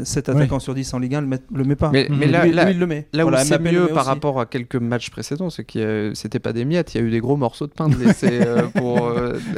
7 0.04 0.28
Ouais. 0.30 0.36
attaquants 0.36 0.60
sur 0.60 0.74
10 0.76 0.94
en 0.94 1.00
Ligue 1.00 1.16
1 1.16 1.22
le, 1.22 1.28
met, 1.28 1.40
le 1.54 1.64
met 1.64 1.76
pas. 1.76 1.90
mais, 1.92 2.08
mais 2.10 2.28
là, 2.28 2.46
lui, 2.46 2.54
là, 2.54 2.66
lui, 2.66 2.74
il 2.74 2.80
le 2.80 2.88
met. 2.88 3.08
là 3.14 3.24
où 3.26 3.30
Voilà, 3.30 3.44
c'est 3.44 3.60
mieux 3.60 3.88
par 3.88 4.06
rapport 4.06 4.40
à 4.40 4.46
quelques 4.46 4.76
matchs 4.76 5.10
précédents, 5.10 5.50
c'est 5.50 5.64
que 5.64 6.12
c'était 6.14 6.40
pas 6.40 6.54
des 6.54 6.66
miettes, 6.66 6.94
il 6.94 7.02
y 7.02 7.04
a 7.04 7.08
eu 7.08 7.12
des 7.12 7.20
gros 7.20 7.38
morceaux 7.38 7.68
de 7.68 7.72
pain 7.74 7.90
de 7.90 7.96
laisser 7.96 8.40
pour 8.76 9.12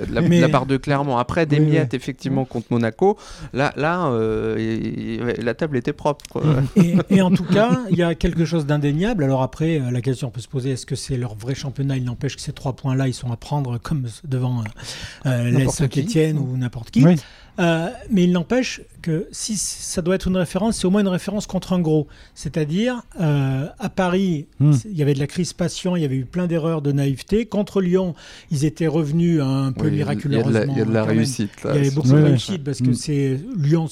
la, 0.09 0.49
part 0.49 0.65
de 0.65 0.77
Clermont. 0.77 1.17
Après 1.17 1.45
des 1.45 1.59
miettes 1.59 1.93
effectivement 1.93 2.45
contre 2.45 2.67
Monaco, 2.71 3.17
là 3.53 3.73
là 3.75 4.09
la 5.41 5.53
table 5.53 5.77
était 5.77 5.93
propre. 5.93 6.25
Et, 7.09 7.21
en 7.21 7.31
tout 7.31 7.43
cas, 7.43 7.81
il 7.89 7.97
y 7.97 8.03
a 8.03 8.15
quelque 8.37 8.47
chose 8.47 8.65
d'indéniable. 8.65 9.23
Alors 9.23 9.41
après, 9.41 9.79
euh, 9.79 9.91
la 9.91 10.01
question 10.01 10.29
peut 10.29 10.41
se 10.41 10.47
poser 10.47 10.71
est-ce 10.71 10.85
que 10.85 10.95
c'est 10.95 11.17
leur 11.17 11.35
vrai 11.35 11.55
championnat? 11.55 11.97
Il 11.97 12.03
n'empêche 12.03 12.35
que 12.35 12.41
ces 12.41 12.53
trois 12.53 12.73
points-là, 12.73 13.07
ils 13.07 13.13
sont 13.13 13.31
à 13.31 13.37
prendre 13.37 13.77
comme 13.77 14.07
devant 14.23 14.63
euh, 15.25 15.29
euh, 15.29 15.65
qui. 15.65 15.71
Saint-Etienne 15.71 16.37
ou 16.37 16.57
n'importe 16.57 16.91
qui. 16.91 17.03
Oui. 17.03 17.15
Euh, 17.59 17.89
mais 18.11 18.23
il 18.23 18.31
n'empêche 18.31 18.81
que 19.07 19.27
si 19.31 19.55
ça 19.57 20.01
doit 20.01 20.15
être 20.15 20.27
une 20.27 20.37
référence, 20.37 20.77
c'est 20.77 20.85
au 20.85 20.89
moins 20.91 21.01
une 21.01 21.07
référence 21.07 21.47
contre 21.47 21.73
un 21.73 21.79
gros. 21.79 22.07
C'est-à-dire, 22.35 23.01
euh, 23.21 23.65
à 23.79 23.89
Paris, 23.89 24.47
Hmm. 24.59 24.73
il 24.85 24.97
y 24.97 25.01
avait 25.01 25.13
de 25.13 25.19
la 25.19 25.27
crispation, 25.27 25.95
il 25.95 26.01
y 26.01 26.05
avait 26.05 26.15
eu 26.17 26.25
plein 26.25 26.47
d'erreurs 26.47 26.81
de 26.81 26.91
naïveté. 26.91 27.45
Contre 27.45 27.81
Lyon, 27.81 28.13
ils 28.51 28.65
étaient 28.65 28.87
revenus 28.87 29.41
un 29.41 29.71
peu 29.71 29.85
Oui, 29.85 29.91
il 29.93 29.97
y 29.99 30.01
a 30.03 30.05
de- 30.13 30.19
il 30.25 30.31
y 30.33 30.39
a 30.39 30.43
de 30.43 30.51
la, 30.53 30.65
miraculeusement. 30.65 30.73
il 30.73 30.77
y 30.77 30.81
a 30.81 30.85
de 30.85 30.93
la 30.93 31.03
réussite. 31.03 31.63
là. 31.63 31.71
Il 31.73 31.75
y 31.75 31.79
avait 31.79 31.91
beaucoup 31.95 32.07
de 32.09 32.21
réussite 32.21 32.63
parce 32.63 32.79
que 32.79 32.89
Mm. 32.89 32.93
c'est 32.93 33.39
Lyon 33.57 33.87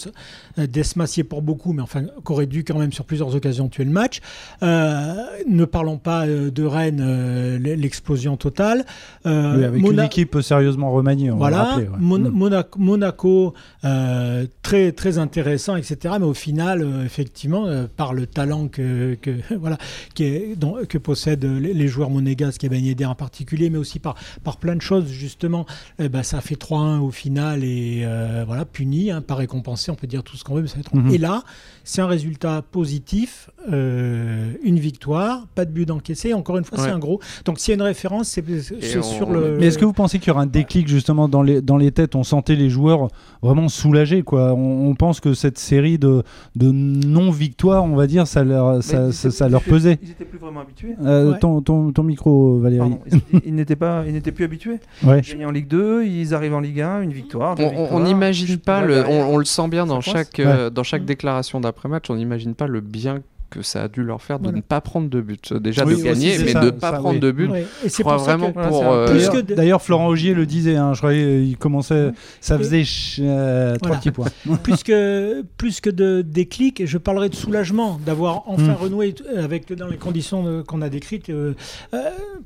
euh, 0.59 0.67
Desmassier 0.67 1.23
pour 1.23 1.41
beaucoup, 1.41 1.73
mais 1.73 1.81
enfin 1.81 2.03
qu'aurait 2.23 2.45
dû 2.45 2.63
quand 2.63 2.77
même 2.79 2.91
sur 2.93 3.05
plusieurs 3.05 3.35
occasions 3.35 3.67
tuer 3.69 3.85
le 3.85 3.91
match. 3.91 4.19
Euh, 4.63 5.13
ne 5.47 5.65
parlons 5.65 5.97
pas 5.97 6.25
de 6.27 6.63
Rennes, 6.63 7.01
euh, 7.01 7.57
l'explosion 7.59 8.37
totale. 8.37 8.85
Euh, 9.25 9.57
Oui, 9.57 9.63
avec 9.63 9.81
Mona- 9.81 10.01
une 10.03 10.07
équipe 10.07 10.37
sérieusement 10.41 10.91
remaniée, 10.91 11.29
on 11.31 11.35
va 11.37 11.49
voilà, 11.49 11.63
rappeler, 11.63 11.87
ouais. 11.87 11.95
Mon- 11.99 12.19
Mm. 12.19 12.29
Monaco, 12.29 12.79
Monaco, 12.79 13.53
euh, 13.83 14.45
très 14.61 14.91
très 15.05 15.19
intéressant, 15.19 15.75
etc. 15.75 16.15
Mais 16.19 16.25
au 16.25 16.33
final, 16.33 16.81
euh, 16.81 17.05
effectivement, 17.05 17.67
euh, 17.67 17.85
par 17.95 18.13
le 18.15 18.25
talent 18.25 18.67
que, 18.67 19.15
que 19.21 19.31
voilà 19.59 19.77
qui 20.15 20.23
est, 20.23 20.55
dont- 20.55 20.77
que 20.89 20.97
possèdent 20.97 21.45
les, 21.45 21.73
les 21.75 21.87
joueurs 21.87 22.09
monégasques 22.09 22.63
et 22.63 22.69
Ben 22.69 22.83
Yedder 22.83 23.05
en 23.05 23.13
particulier, 23.13 23.69
mais 23.69 23.77
aussi 23.77 23.99
par 23.99 24.15
par 24.43 24.57
plein 24.57 24.75
de 24.75 24.81
choses 24.81 25.07
justement, 25.07 25.67
eh 25.99 26.09
ben, 26.09 26.23
ça 26.23 26.41
fait 26.41 26.55
3-1 26.59 26.99
au 27.01 27.11
final 27.11 27.63
et 27.63 28.01
euh, 28.03 28.43
voilà 28.47 28.65
puni, 28.65 29.11
hein, 29.11 29.21
pas 29.21 29.35
récompensé, 29.35 29.91
on 29.91 29.95
peut 29.95 30.07
dire 30.07 30.23
tout 30.23 30.37
ce 30.37 30.43
qu'on 30.43 30.55
veut, 30.55 30.63
mais 30.63 30.67
ça 30.67 30.75
va 30.75 30.79
être- 30.81 30.95
Mhm. 30.95 31.11
Et 31.13 31.17
là, 31.19 31.43
c'est 31.83 32.01
un 32.01 32.07
résultat 32.07 32.63
positif, 32.71 33.49
euh, 33.71 34.53
une 34.63 34.79
victoire, 34.79 35.45
pas 35.55 35.65
de 35.65 35.71
but 35.71 35.91
encaissé. 35.91 36.33
Encore 36.33 36.57
une 36.57 36.63
fois, 36.63 36.77
c'est 36.79 36.89
un 36.89 36.99
gros. 36.99 37.19
Donc 37.45 37.59
s'il 37.59 37.71
y 37.71 37.73
a 37.73 37.75
une 37.75 37.81
référence, 37.83 38.29
c'est 38.29 38.43
c'est 38.59 38.97
on- 38.97 39.03
sur 39.03 39.29
le. 39.29 39.57
Mais 39.59 39.67
est-ce 39.67 39.77
que 39.77 39.85
vous 39.85 39.93
pensez 39.93 40.17
qu'il 40.19 40.29
y 40.29 40.31
aura 40.31 40.41
un 40.41 40.45
déclic 40.47 40.87
justement 40.87 41.27
dans 41.27 41.43
les, 41.43 41.61
dans 41.61 41.77
les 41.77 41.91
têtes? 41.91 42.15
On 42.15 42.23
sentait 42.23 42.55
les 42.55 42.69
joueurs 42.71 43.09
vraiment 43.43 43.67
soulagés. 43.69 44.23
Quoi. 44.23 44.53
On, 44.53 44.87
on 44.89 44.94
pense 44.95 45.19
que 45.19 45.33
cette 45.33 45.57
série 45.57 45.97
de, 45.99 46.23
de 46.55 46.71
non-victoires, 46.71 47.83
on 47.83 47.95
va 47.95 48.07
dire, 48.07 48.27
ça 48.27 48.43
leur, 48.43 48.81
ça, 48.83 49.49
leur 49.49 49.61
pesait. 49.63 49.99
Ils 50.01 50.11
étaient 50.11 50.25
plus 50.25 50.39
vraiment 50.39 50.61
habitués. 50.61 50.95
Euh, 51.03 51.31
Ouais. 51.33 51.39
ton, 51.39 51.61
ton, 51.61 51.91
ton 51.91 52.03
micro, 52.03 52.57
Valérie. 52.59 52.79
Pardon, 52.89 52.99
ils- 53.33 53.41
ils 53.45 53.55
n'étaient 53.55 53.75
pas, 53.75 54.03
ils 54.07 54.13
n'étaient 54.13 54.31
plus 54.31 54.43
habitués. 54.45 54.79
Ouais. 55.03 55.19
Ils 55.21 55.31
gagnaient 55.31 55.45
en 55.45 55.51
Ligue 55.51 55.67
2, 55.67 56.05
ils 56.05 56.33
arrivent 56.33 56.53
en 56.55 56.59
Ligue 56.59 56.81
1, 56.81 57.01
une 57.01 57.13
victoire. 57.13 57.55
On- 57.59 57.99
n'imagine 57.99 58.57
pas, 58.57 58.81
le, 58.85 59.03
on, 59.07 59.33
on 59.33 59.37
le 59.37 59.45
sent 59.45 59.67
bien 59.69 59.85
dans 59.85 60.01
chaque, 60.01 60.39
euh, 60.39 60.69
dans 60.69 60.83
chaque 60.83 61.05
déclaration 61.05 61.59
d'après-match, 61.59 62.05
on 62.09 62.15
n'imagine 62.15 62.53
pas 62.55 62.67
le 62.67 62.81
bien 62.81 63.21
que 63.55 63.61
ça 63.63 63.83
a 63.83 63.87
dû 63.87 64.03
leur 64.03 64.21
faire 64.21 64.37
de 64.39 64.43
Voilà. 64.45 64.57
ne 64.57 64.61
pas 64.61 64.81
prendre 64.81 65.09
de 65.09 65.21
but. 65.21 65.53
Déjà 65.53 65.85
Oui, 65.85 65.97
de 65.97 66.03
gagner, 66.03 66.37
mais 66.37 66.51
ça, 66.51 66.59
de 66.59 66.65
ne 66.67 66.71
pas 66.71 66.91
ça, 66.91 66.97
prendre 66.97 67.15
oui. 67.15 67.19
de 67.19 67.31
but. 67.31 67.49
Et 67.83 67.89
c'est 67.89 68.03
vraiment 68.03 68.51
que- 68.51 68.67
pour. 68.67 68.91
euh, 68.91 69.41
D'ailleurs, 69.55 69.81
Florent 69.81 70.07
Augier 70.07 70.33
le 70.33 70.45
disait, 70.45 70.75
hein, 70.75 70.93
je 70.93 70.99
croyais 70.99 71.43
il 71.45 71.57
commençait, 71.57 72.11
ça 72.41 72.57
faisait 72.57 72.83
ch- 72.83 73.19
euh, 73.21 73.75
trois 73.77 73.97
petits 73.97 74.11
points. 74.11 74.27
plus 74.63 74.83
que 74.83 75.43
plus 75.57 75.81
que 75.81 75.89
de 75.89 76.21
déclic, 76.21 76.85
je 76.85 76.97
parlerai 76.97 77.29
de 77.29 77.35
soulagement 77.35 77.99
d'avoir 78.05 78.43
enfin 78.47 78.73
Mm. 78.73 78.75
renoué 78.75 79.15
avec 79.37 79.71
dans 79.73 79.87
les 79.87 79.97
conditions 79.97 80.63
qu'on 80.67 80.81
a 80.81 80.89
décrites 80.89 81.29
euh, 81.29 81.53
euh, 81.93 81.97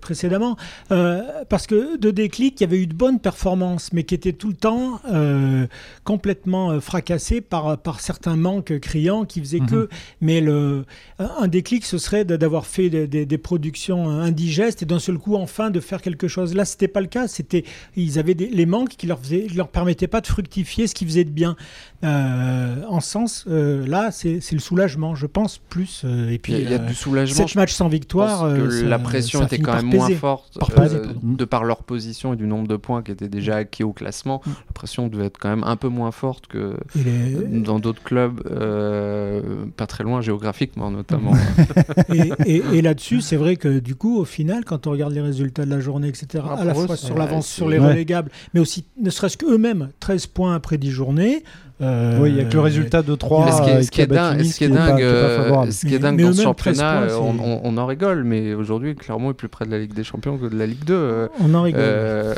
précédemment, 0.01 0.56
Euh, 0.92 1.22
parce 1.50 1.68
que 1.68 1.98
de 1.98 2.12
déclic, 2.12 2.60
il 2.60 2.63
y 2.63 2.68
avait 2.68 2.80
eu 2.82 2.88
de 2.88 2.94
bonnes 2.94 3.20
performances, 3.20 3.92
mais 3.94 4.04
qui 4.04 4.16
étaient 4.16 4.34
tout 4.34 4.48
le 4.50 4.54
temps 4.56 5.00
euh, 5.12 5.68
complètement 6.04 6.72
euh, 6.72 6.80
fracassées 6.80 7.42
par 7.42 7.78
par 7.78 8.00
certains 8.00 8.36
manques 8.36 8.80
criants 8.80 9.25
qui 9.25 9.39
faisaient 9.39 9.60
que. 9.60 9.89
Mais 10.22 10.42
le 10.42 10.86
un 11.20 11.48
déclic, 11.48 11.86
ce 11.86 11.98
serait 11.98 12.24
d'avoir 12.25 12.65
fait 12.65 12.89
des, 12.89 13.08
des- 13.08 13.25
des 13.25 13.38
productions 13.38 14.10
indigestes 14.10 14.82
et 14.84 14.86
d'un 14.86 15.00
seul 15.00 15.18
coup 15.18 15.36
enfin 15.36 15.70
de 15.70 15.79
faire 15.79 16.01
quelque 16.01 16.27
chose. 16.27 16.56
Là, 16.56 16.63
c'était 16.65 16.88
pas 16.88 17.01
le 17.01 17.08
cas. 17.08 17.27
C'était 17.27 17.63
ils 17.98 18.18
avaient 18.20 18.36
des, 18.36 18.48
les 18.48 18.65
manques 18.65 18.89
qui 18.98 19.06
leur 19.08 19.20
faisaient, 19.20 19.48
leur 19.56 19.68
permettaient 19.68 20.08
pas 20.08 20.22
de 20.22 20.27
fructifier 20.27 20.88
ce 20.88 20.96
qu'ils 20.96 21.08
faisaient 21.08 21.24
de 21.25 21.29
bien. 21.29 21.56
Euh, 22.03 22.84
en 22.88 23.01
sens, 23.01 23.46
euh, 23.50 23.86
là, 23.86 24.12
c'est 24.12 24.39
c'est 24.39 24.56
le 24.56 24.62
soulagement, 24.62 25.15
je 25.15 25.25
pense 25.25 25.58
plus. 25.58 26.03
euh, 26.06 26.29
et 26.29 26.38
puis, 26.39 26.53
Il 26.53 26.70
y 26.70 26.74
a, 26.74 26.77
euh, 26.82 26.88
du 26.88 26.94
soulagement. 26.94 27.36
sept 27.48 27.56
matchs 27.56 27.74
sans 27.74 27.89
victoire, 27.89 28.41
que 28.44 28.62
euh, 28.62 28.70
ça- 28.82 28.86
la 28.86 29.00
pression 29.00 29.44
était 29.44 29.60
quand 29.60 29.75
même 29.75 29.86
moins 29.94 30.10
forte 30.12 30.58
Par 30.60 30.70
euh, 30.79 31.08
de 31.24 31.46
par 31.46 31.63
leur 31.65 31.84
position 31.84 32.34
et 32.34 32.38
du 32.38 32.48
nombre 32.48 32.68
de 32.68 32.77
points 32.77 33.03
qui 33.03 33.12
étaient 33.12 33.27
déjà 33.27 33.58
acquis 33.58 33.84
au 33.84 33.91
classement. 33.91 34.41
Mm. 34.46 34.50
La 34.68 34.74
pression 34.74 35.08
devait 35.08 35.25
être 35.25 35.38
quand 35.38 35.50
même 35.50 35.63
un 35.65 35.75
peu 35.75 35.89
moins 35.89 36.12
forte 36.12 36.48
que 36.48 36.75
dans 37.51 37.79
d'autres 37.79 38.03
clubs, 38.03 38.41
euh, 38.50 39.65
pas 39.75 39.88
très 39.88 40.03
loin 40.03 40.22
géographiquement 40.22 40.88
notamment. 40.91 41.34
et, 42.13 42.31
et- 42.46 42.63
et 42.74 42.81
là-dessus, 42.81 43.22
c'est 43.22 43.36
vrai 43.38 43.55
que 43.55 43.79
du 43.79 43.96
coup, 43.96 44.17
au 44.19 44.25
final, 44.25 44.65
quand 44.65 44.88
on 44.88 44.91
regarde 44.91 45.13
les 45.13 45.22
résultats 45.22 45.65
de 45.65 45.69
la 45.69 45.79
journée, 45.79 46.08
etc., 46.08 46.43
Ah, 46.48 46.55
à 46.55 46.63
la 46.65 46.74
eux, 46.74 46.86
fois 46.86 46.96
sur 46.98 47.17
l'avance 47.17 47.48
sur 47.48 47.69
les 47.69 47.79
Ouais. 47.79 47.88
relégables, 47.89 48.31
mais 48.53 48.60
aussi 48.60 48.86
ne 49.01 49.10
serait-ce 49.10 49.38
qu'eux-mêmes, 49.38 49.89
13 50.00 50.27
points 50.27 50.55
après 50.55 50.77
10 50.77 50.91
journées. 50.91 51.43
Euh, 51.82 52.20
oui, 52.22 52.30
il 52.30 52.36
n'y 52.36 52.42
a 52.42 52.46
que 52.46 52.54
le 52.54 52.60
résultat 52.60 53.02
de 53.02 53.16
3 53.16 53.46
Mais 53.46 53.52
ce 53.52 53.62
qui 53.62 53.70
est, 53.70 53.74
euh, 53.76 53.82
ce 53.84 53.92
qui 53.92 54.02
est 54.02 54.08
dingue, 54.08 54.44
ce 54.44 54.58
qui 54.58 54.64
est 54.66 54.70
dingue, 54.70 54.96
qui 54.98 55.02
est 55.02 55.06
pas 55.06 55.12
euh, 55.12 55.44
favorable. 55.44 55.72
ce 55.72 55.80
qui 55.86 55.88
est 55.88 55.92
Mais- 55.92 56.00
dingue 56.00 56.16
mais 56.18 56.24
dans 56.24 56.34
ce 56.34 56.42
eux-mêmes, 56.42 56.56
13 56.56 56.78
championnat, 56.78 57.08
points, 57.08 57.18
on, 57.18 57.34
c'est- 57.34 57.40
on- 57.42 57.62
on 57.64 57.78
en 57.78 57.86
rigole, 57.86 58.24
mais 58.24 58.54
aujourd'hui, 58.54 58.96
Clermont 58.96 59.32
est 59.32 59.34
plus 59.34 59.48
près 59.50 59.66
de 59.66 59.72
la 59.72 59.80
Ligue 59.80 59.94
des 59.94 60.04
Champions 60.04 60.38
que 60.38 60.48
de 60.48 60.58
la 60.58 60.66
Ligue 60.66 60.84
2. 60.86 60.94
euh, 60.94 61.28
On 61.42 61.54
en 61.54 61.62
rigole. 61.64 61.82
euh, 61.84 62.36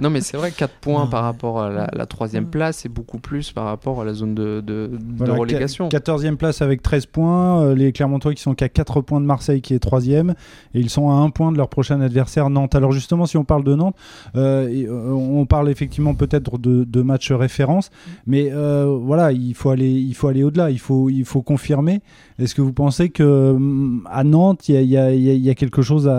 non, 0.00 0.10
mais 0.10 0.20
c'est 0.20 0.36
vrai, 0.36 0.50
4 0.52 0.72
points 0.80 1.06
par 1.10 1.24
rapport 1.24 1.60
à 1.62 1.70
la, 1.70 1.88
la 1.92 2.06
troisième 2.06 2.44
Ouais. 2.44 2.50
place 2.50 2.84
et 2.86 2.88
beaucoup 2.88 3.18
plus 3.18 3.52
par 3.52 3.64
rapport 3.64 4.00
à 4.00 4.04
la 4.04 4.12
zone 4.14 4.34
de, 4.34 4.60
de, 4.60 4.90
de 4.92 4.98
Voilà, 5.16 5.34
relégation. 5.34 5.88
14e 5.88 6.36
place 6.36 6.62
avec 6.62 6.82
13 6.82 7.06
points. 7.06 7.74
les 7.74 7.92
Clermontois 7.92 8.34
qui 8.34 8.42
sont 8.42 8.54
qu'à 8.54 8.68
4 8.68 9.00
points 9.00 9.20
de 9.20 9.26
Marseille 9.26 9.60
qui 9.60 9.74
est 9.74 9.82
3e. 9.84 10.30
Et 10.74 10.80
ils 10.80 10.90
sont 10.90 11.10
à 11.10 11.14
1 11.14 11.30
point 11.30 11.52
de 11.52 11.56
leur 11.56 11.68
prochain 11.68 12.00
adversaire 12.00 12.48
Nantes. 12.50 12.74
Alors 12.74 12.92
justement, 12.92 13.26
si 13.26 13.36
on 13.36 13.44
parle 13.44 13.64
de 13.64 13.74
Nantes, 13.74 13.96
euh, 14.36 14.86
on 15.12 15.46
parle 15.46 15.68
effectivement 15.70 16.14
peut-être 16.14 16.58
de, 16.58 16.84
de 16.84 17.02
matchs 17.02 17.32
référence. 17.32 17.90
Mais 18.26 18.51
euh, 18.52 18.98
voilà, 19.02 19.32
il 19.32 19.54
faut 19.54 19.70
aller, 19.70 19.90
il 19.90 20.14
faut 20.14 20.28
aller 20.28 20.42
au-delà. 20.44 20.70
Il 20.70 20.78
faut, 20.78 21.08
il 21.10 21.24
faut 21.24 21.42
confirmer. 21.42 22.00
Est-ce 22.38 22.54
que 22.54 22.62
vous 22.62 22.72
pensez 22.72 23.08
que 23.10 23.52
hum, 23.52 24.06
à 24.10 24.22
Nantes, 24.24 24.68
il 24.68 24.80
y 24.82 24.86
y 24.88 24.96
a- 24.96 25.12
y 25.14 25.48
y 25.48 25.54
quelque 25.54 25.82
chose 25.82 26.06
à, 26.08 26.14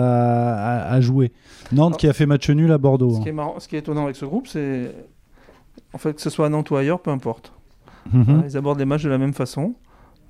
à- 0.54 0.92
à 0.92 1.00
jouer? 1.00 1.32
Nantes 1.72 1.96
qui 1.96 2.06
a 2.08 2.12
fait 2.12 2.26
match 2.26 2.48
nul 2.50 2.70
à 2.72 2.78
Bordeaux. 2.78 3.10
Ce 3.14 3.16
hein. 3.18 3.22
qui 3.22 3.28
est, 3.30 3.32
marrant, 3.32 3.58
ce 3.58 3.68
qui 3.68 3.76
est 3.76 3.80
étonnant 3.80 4.04
avec 4.04 4.16
ce 4.16 4.24
groupe, 4.24 4.46
c'est 4.48 4.92
en 5.92 5.98
fait 5.98 6.12
que 6.14 6.20
ce 6.20 6.30
soit 6.30 6.46
à 6.46 6.48
Nantes 6.48 6.70
ou 6.70 6.76
ailleurs, 6.76 7.00
peu 7.00 7.10
importe. 7.10 7.52
Mhm. 8.12 8.42
Ils 8.46 8.56
abordent 8.56 8.78
les 8.78 8.84
matchs 8.84 9.04
de 9.04 9.08
la 9.08 9.18
même 9.18 9.32
façon. 9.32 9.74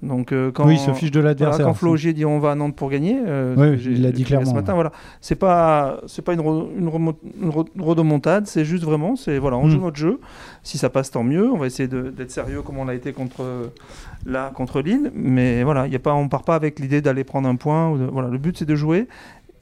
Donc 0.04 0.32
euh, 0.32 0.50
quand 0.52 0.66
Oui, 0.66 0.74
il 0.74 0.78
se 0.78 0.92
fiche 0.92 1.10
de 1.10 1.18
voilà, 1.20 1.30
l'adversaire. 1.30 1.66
quand 1.66 1.74
Flo 1.74 1.96
dit 1.96 2.24
on 2.24 2.38
va 2.38 2.52
à 2.52 2.54
Nantes 2.54 2.76
pour 2.76 2.90
gagner, 2.90 3.16
euh, 3.26 3.76
j'ai- 3.78 3.92
il 3.92 4.02
l'a 4.02 4.12
dit 4.12 4.24
clairement, 4.24 4.46
ce 4.50 4.54
matin, 4.54 4.74
voilà, 4.74 4.92
c'est 5.20 5.34
pas 5.34 6.00
c'est 6.06 6.22
pas 6.22 6.34
une, 6.34 6.40
ro- 6.40 6.68
une, 6.78 6.88
remo- 6.88 7.18
une 7.42 7.48
ro- 7.50 7.64
rodomontade, 7.78 8.46
c'est 8.46 8.64
juste 8.64 8.84
vraiment, 8.84 9.16
c'est 9.16 9.38
voilà, 9.38 9.56
on 9.56 9.66
Mm. 9.66 9.70
joue 9.70 9.80
notre 9.80 9.96
jeu. 9.96 10.20
Si 10.62 10.78
ça 10.78 10.90
passe, 10.90 11.10
tant 11.10 11.24
mieux. 11.24 11.50
On 11.50 11.56
va 11.58 11.66
essayer 11.66 11.88
de- 11.88 12.10
d'être 12.10 12.30
sérieux 12.30 12.62
comme 12.62 12.78
on 12.78 12.84
l'a 12.84 12.94
été 12.94 13.12
contre 13.12 13.70
là 14.26 14.50
contre 14.54 14.80
Lille, 14.80 15.10
mais 15.14 15.62
voilà, 15.64 15.86
il 15.86 15.92
y 15.92 15.96
a 15.96 16.00
pas, 16.00 16.14
on 16.14 16.28
part 16.28 16.42
pas 16.44 16.54
avec 16.54 16.78
l'idée 16.78 17.00
d'aller 17.00 17.24
prendre 17.24 17.48
un 17.48 17.56
point. 17.56 17.90
ou 17.90 17.98
de- 17.98 18.04
voilà, 18.04 18.28
le 18.28 18.38
but 18.38 18.56
c'est 18.58 18.64
de 18.66 18.74
jouer. 18.76 19.08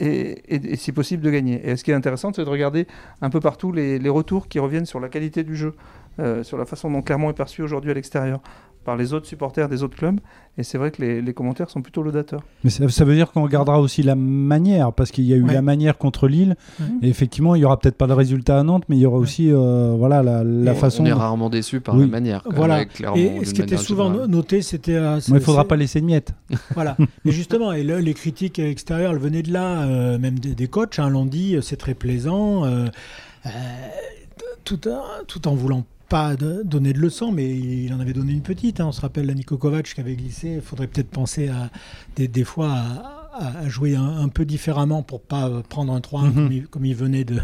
Et, 0.01 0.39
et- 0.49 0.73
et 0.73 0.77
si 0.77 0.91
possible 0.91 1.23
de 1.23 1.31
gagner. 1.31 1.61
Et 1.69 1.77
ce 1.77 1.85
qui 1.85 1.93
est 1.93 1.95
intéressant, 1.95 2.33
c'est 2.35 2.45
de 2.45 2.49
regarder 2.51 2.87
un 3.21 3.31
peu 3.31 3.39
partout 3.39 3.71
les, 3.71 3.99
les 4.01 4.09
retours 4.09 4.49
qui 4.49 4.59
reviennent 4.59 4.87
sur 4.87 4.99
la 4.99 5.09
qualité 5.09 5.45
du 5.45 5.55
jeu, 5.55 5.75
euh, 6.19 6.43
sur 6.43 6.59
la 6.59 6.65
façon 6.65 6.91
dont 6.91 7.03
Clermont 7.03 7.31
est 7.31 7.35
perçu 7.35 7.63
aujourd'hui 7.63 7.91
à 7.93 7.95
l'extérieur 7.95 8.41
par 8.85 8.97
les 8.97 9.13
autres 9.15 9.27
supporters 9.27 9.69
des 9.69 9.83
autres 9.83 9.97
clubs. 9.97 10.19
Et 10.59 10.65
c'est 10.65 10.77
vrai 10.77 10.91
que 10.91 11.01
les, 11.01 11.23
les 11.23 11.33
commentaires 11.33 11.71
sont 11.71 11.81
plutôt 11.81 12.03
laudateurs. 12.03 12.43
Mais 12.63 12.69
ça, 12.71 12.87
ça 12.89 13.05
veut 13.07 13.15
dire 13.15 13.33
qu'on 13.33 13.43
regardera 13.43 13.81
aussi 13.81 14.03
la 14.03 14.15
manière, 14.15 14.93
parce 14.93 15.11
qu'il 15.11 15.25
y 15.25 15.33
a 15.33 15.37
eu 15.37 15.43
Ouais. 15.45 15.55
la 15.55 15.63
manière 15.63 15.97
contre 15.97 16.29
Lille. 16.29 16.57
Et 17.01 17.09
effectivement, 17.09 17.55
il 17.55 17.63
y 17.63 17.65
aura 17.65 17.79
peut-être 17.79 17.97
pas 17.97 18.07
le 18.07 18.13
résultat 18.15 18.59
à 18.59 18.63
Nantes, 18.63 18.85
mais 18.89 18.97
il 18.97 19.01
y 19.01 19.07
aura 19.07 19.17
aussi 19.19 19.51
euh, 19.51 19.95
voilà, 19.97 20.23
la, 20.23 20.75
façon. 20.75 21.05
On 21.05 21.07
est 21.07 21.13
rarement 21.13 21.49
déçu 21.49 21.81
par 21.81 21.95
Oui. 21.95 22.03
la 22.03 22.07
manière. 22.09 22.43
même, 22.47 22.55
Voilà. 22.57 22.83
Et 23.15 23.45
ce 23.45 23.55
qui 23.55 23.63
était 23.63 23.77
souvent 23.79 24.09
générale. 24.11 24.31
noté, 24.31 24.61
c'était. 24.63 24.95
euh, 24.95 25.21
Mais 25.29 25.39
il 25.39 25.43
faudra 25.43 25.63
c'est- 25.63 25.69
pas 25.69 25.77
laisser 25.77 26.01
de 26.01 26.07
miettes. 26.07 26.35
Voilà. 26.75 26.97
Mais 27.25 27.33
justement, 27.33 27.73
et 27.73 27.83
là, 27.83 28.01
les 28.01 28.15
critiques 28.15 28.59
extérieures, 28.59 29.13
elles 29.13 29.19
venaient 29.19 29.43
de 29.43 29.53
là, 29.53 29.83
euh, 29.83 30.19
même 30.19 30.39
des, 30.39 30.55
des 30.55 30.67
coachs 30.69 30.99
hein, 30.99 31.09
l'ont 31.09 31.25
dit, 31.27 31.57
euh, 31.57 31.61
c'est 31.63 31.77
très 31.77 31.95
plaisant, 31.95 32.65
euh, 32.67 32.87
euh, 33.47 33.49
tout, 34.65 34.87
en- 34.89 35.25
tout 35.27 35.49
en 35.49 35.55
voulant 35.55 35.85
pas 36.13 36.37
donner 36.37 36.93
de 36.93 36.99
leçons, 36.99 37.33
mais 37.33 37.49
il 37.59 37.91
en 37.95 37.99
avait 38.01 38.13
donné 38.13 38.33
une 38.35 38.43
petite. 38.43 38.81
hein. 38.81 38.87
On 38.89 38.93
se 38.93 39.01
rappelle 39.01 39.25
la 39.25 39.33
Niko 39.33 39.57
Kovac 39.57 39.87
qui 39.95 39.99
avait 39.99 40.15
glissé. 40.15 40.57
Il 40.57 40.61
faudrait 40.61 40.87
peut-être 40.87 41.09
penser 41.09 41.49
à, 41.49 41.71
des, 42.17 42.29
des 42.29 42.45
fois 42.45 42.71
à, 43.33 43.67
jouer 43.67 43.97
un, 43.97 44.19
un 44.19 44.29
peu 44.29 44.45
différemment 44.45 45.03
pour 45.03 45.23
pas 45.23 45.49
euh, 45.49 45.63
prendre 45.67 45.91
un 45.95 46.01
3-1 46.01 46.25
Mhm. 46.27 46.35
comme, 46.35 46.53
il, 46.53 46.67
comme 46.67 46.85
il 46.85 46.95
venait 46.95 47.25
de, 47.25 47.37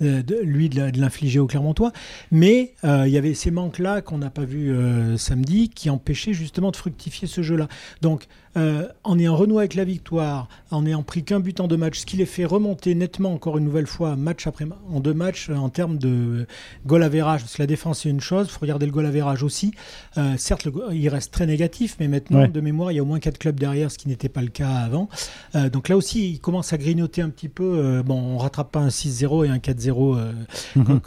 de- 0.00 0.22
de- 0.22 0.38
lui 0.44 0.68
de, 0.68 0.92
l'infliger 1.00 1.40
au 1.40 1.48
Clermontois. 1.48 1.90
Mais 2.30 2.74
euh, 2.84 3.08
il 3.08 3.12
y 3.12 3.18
avait 3.18 3.34
ces 3.34 3.50
manques-là 3.50 4.02
qu'on 4.02 4.18
n'a 4.18 4.30
pas 4.30 4.44
vus 4.44 4.70
euh, 4.70 5.16
samedi 5.16 5.68
qui 5.68 5.90
empêchaient 5.90 6.32
justement 6.32 6.70
de 6.70 6.76
fructifier 6.76 7.26
ce 7.26 7.42
jeu-là. 7.42 7.66
Donc, 8.02 8.28
euh, 8.56 8.88
en 9.04 9.18
ayant 9.18 9.36
renoué 9.36 9.58
avec 9.58 9.74
la 9.74 9.84
victoire, 9.84 10.48
en 10.70 10.86
ayant 10.86 11.02
pris 11.02 11.22
qu'un 11.24 11.40
but 11.40 11.60
en 11.60 11.68
deux 11.68 11.76
matchs, 11.76 12.00
ce 12.00 12.06
qui 12.06 12.16
les 12.16 12.26
fait 12.26 12.44
remonter 12.44 12.94
nettement 12.94 13.32
encore 13.32 13.58
une 13.58 13.64
nouvelle 13.64 13.86
fois, 13.86 14.16
match 14.16 14.46
après 14.46 14.66
en 14.90 15.00
deux 15.00 15.14
matchs, 15.14 15.50
euh, 15.50 15.54
en 15.56 15.68
termes 15.68 15.98
de 15.98 16.46
goal 16.86 17.02
average, 17.02 17.42
parce 17.42 17.56
que 17.56 17.62
la 17.62 17.66
défense 17.66 18.00
c'est 18.00 18.08
une 18.08 18.20
chose, 18.20 18.46
il 18.48 18.52
faut 18.52 18.60
regarder 18.60 18.86
le 18.86 18.92
goal 18.92 19.06
average 19.06 19.42
aussi. 19.42 19.72
Euh, 20.18 20.34
certes, 20.38 20.64
le 20.64 20.72
il 20.92 21.08
reste 21.08 21.32
très 21.32 21.46
négatif, 21.46 21.96
mais 22.00 22.08
maintenant, 22.08 22.40
Ouais. 22.40 22.48
de 22.48 22.60
mémoire, 22.60 22.92
il 22.92 22.96
y 22.96 22.98
a 22.98 23.02
au 23.02 23.06
moins 23.06 23.18
quatre 23.20 23.38
clubs 23.38 23.58
derrière, 23.58 23.90
ce 23.90 23.98
qui 23.98 24.08
n'était 24.08 24.28
pas 24.28 24.42
le 24.42 24.48
cas 24.48 24.68
avant. 24.70 25.08
Euh, 25.54 25.68
donc 25.70 25.88
là 25.88 25.96
aussi, 25.96 26.30
il 26.32 26.38
commence 26.40 26.72
à 26.72 26.78
grignoter 26.78 27.22
un 27.22 27.30
petit 27.30 27.48
peu. 27.48 28.02
bon, 28.04 28.18
on 28.18 28.38
rattrape 28.38 28.70
pas 28.72 28.80
un 28.80 28.88
6-0 28.90 29.44
et 29.44 29.48
un 29.48 29.58
4-0 29.58 30.16
euh, 30.16 30.32
Mhm. 30.76 31.00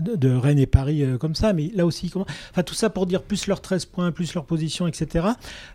de, 0.00 0.16
de 0.16 0.30
Rennes 0.34 0.58
et 0.58 0.66
Paris 0.66 1.04
comme 1.20 1.34
ça, 1.34 1.52
mais 1.52 1.70
là 1.74 1.84
aussi, 1.86 2.10
comment... 2.10 2.26
enfin 2.50 2.62
tout 2.62 2.74
ça 2.74 2.90
pour 2.90 3.06
dire 3.06 3.22
plus 3.22 3.46
leurs 3.46 3.60
13 3.60 3.84
points, 3.86 4.12
plus 4.12 4.34
leur 4.34 4.44
position, 4.44 4.86
etc. 4.86 5.26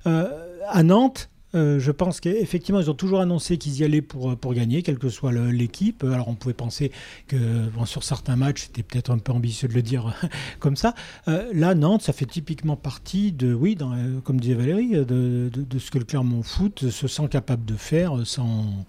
Euh, 0.07 0.27
à 0.67 0.83
Nantes, 0.83 1.29
euh, 1.53 1.79
je 1.79 1.91
pense 1.91 2.21
qu'effectivement, 2.21 2.79
ils 2.79 2.89
ont 2.89 2.93
toujours 2.95 3.19
annoncé 3.19 3.57
qu'ils 3.57 3.77
y 3.79 3.83
allaient 3.83 4.01
pour, 4.01 4.37
pour 4.37 4.53
gagner, 4.53 4.83
quelle 4.83 4.97
que 4.97 5.09
soit 5.09 5.33
l'équipe. 5.33 6.03
Alors, 6.05 6.29
on 6.29 6.35
pouvait 6.35 6.53
penser 6.53 6.91
que 7.27 7.37
sur 7.85 8.03
certains 8.05 8.37
matchs, 8.37 8.63
c'était 8.67 8.83
peut-être 8.83 9.09
un 9.11 9.17
peu 9.17 9.33
ambitieux 9.33 9.67
de 9.67 9.73
le 9.73 9.81
dire 9.81 10.13
comme 10.59 10.77
ça. 10.77 10.93
Euh, 11.27 11.49
là, 11.53 11.75
Nantes, 11.75 12.03
ça 12.03 12.13
fait 12.13 12.25
typiquement 12.25 12.77
partie 12.77 13.33
de, 13.33 13.53
oui, 13.53 13.77
euh, 13.81 14.21
comme 14.21 14.39
disait 14.39 14.53
Valérie, 14.53 14.91
de, 14.91 15.03
de- 15.03 15.49
de 15.69 15.79
ce 15.79 15.91
que 15.91 15.97
le 15.99 16.05
Clermont 16.05 16.41
Foot 16.43 16.89
se 16.89 17.07
sent 17.07 17.27
capable 17.29 17.65
de 17.65 17.75
faire 17.75 18.13
sans. 18.25 18.85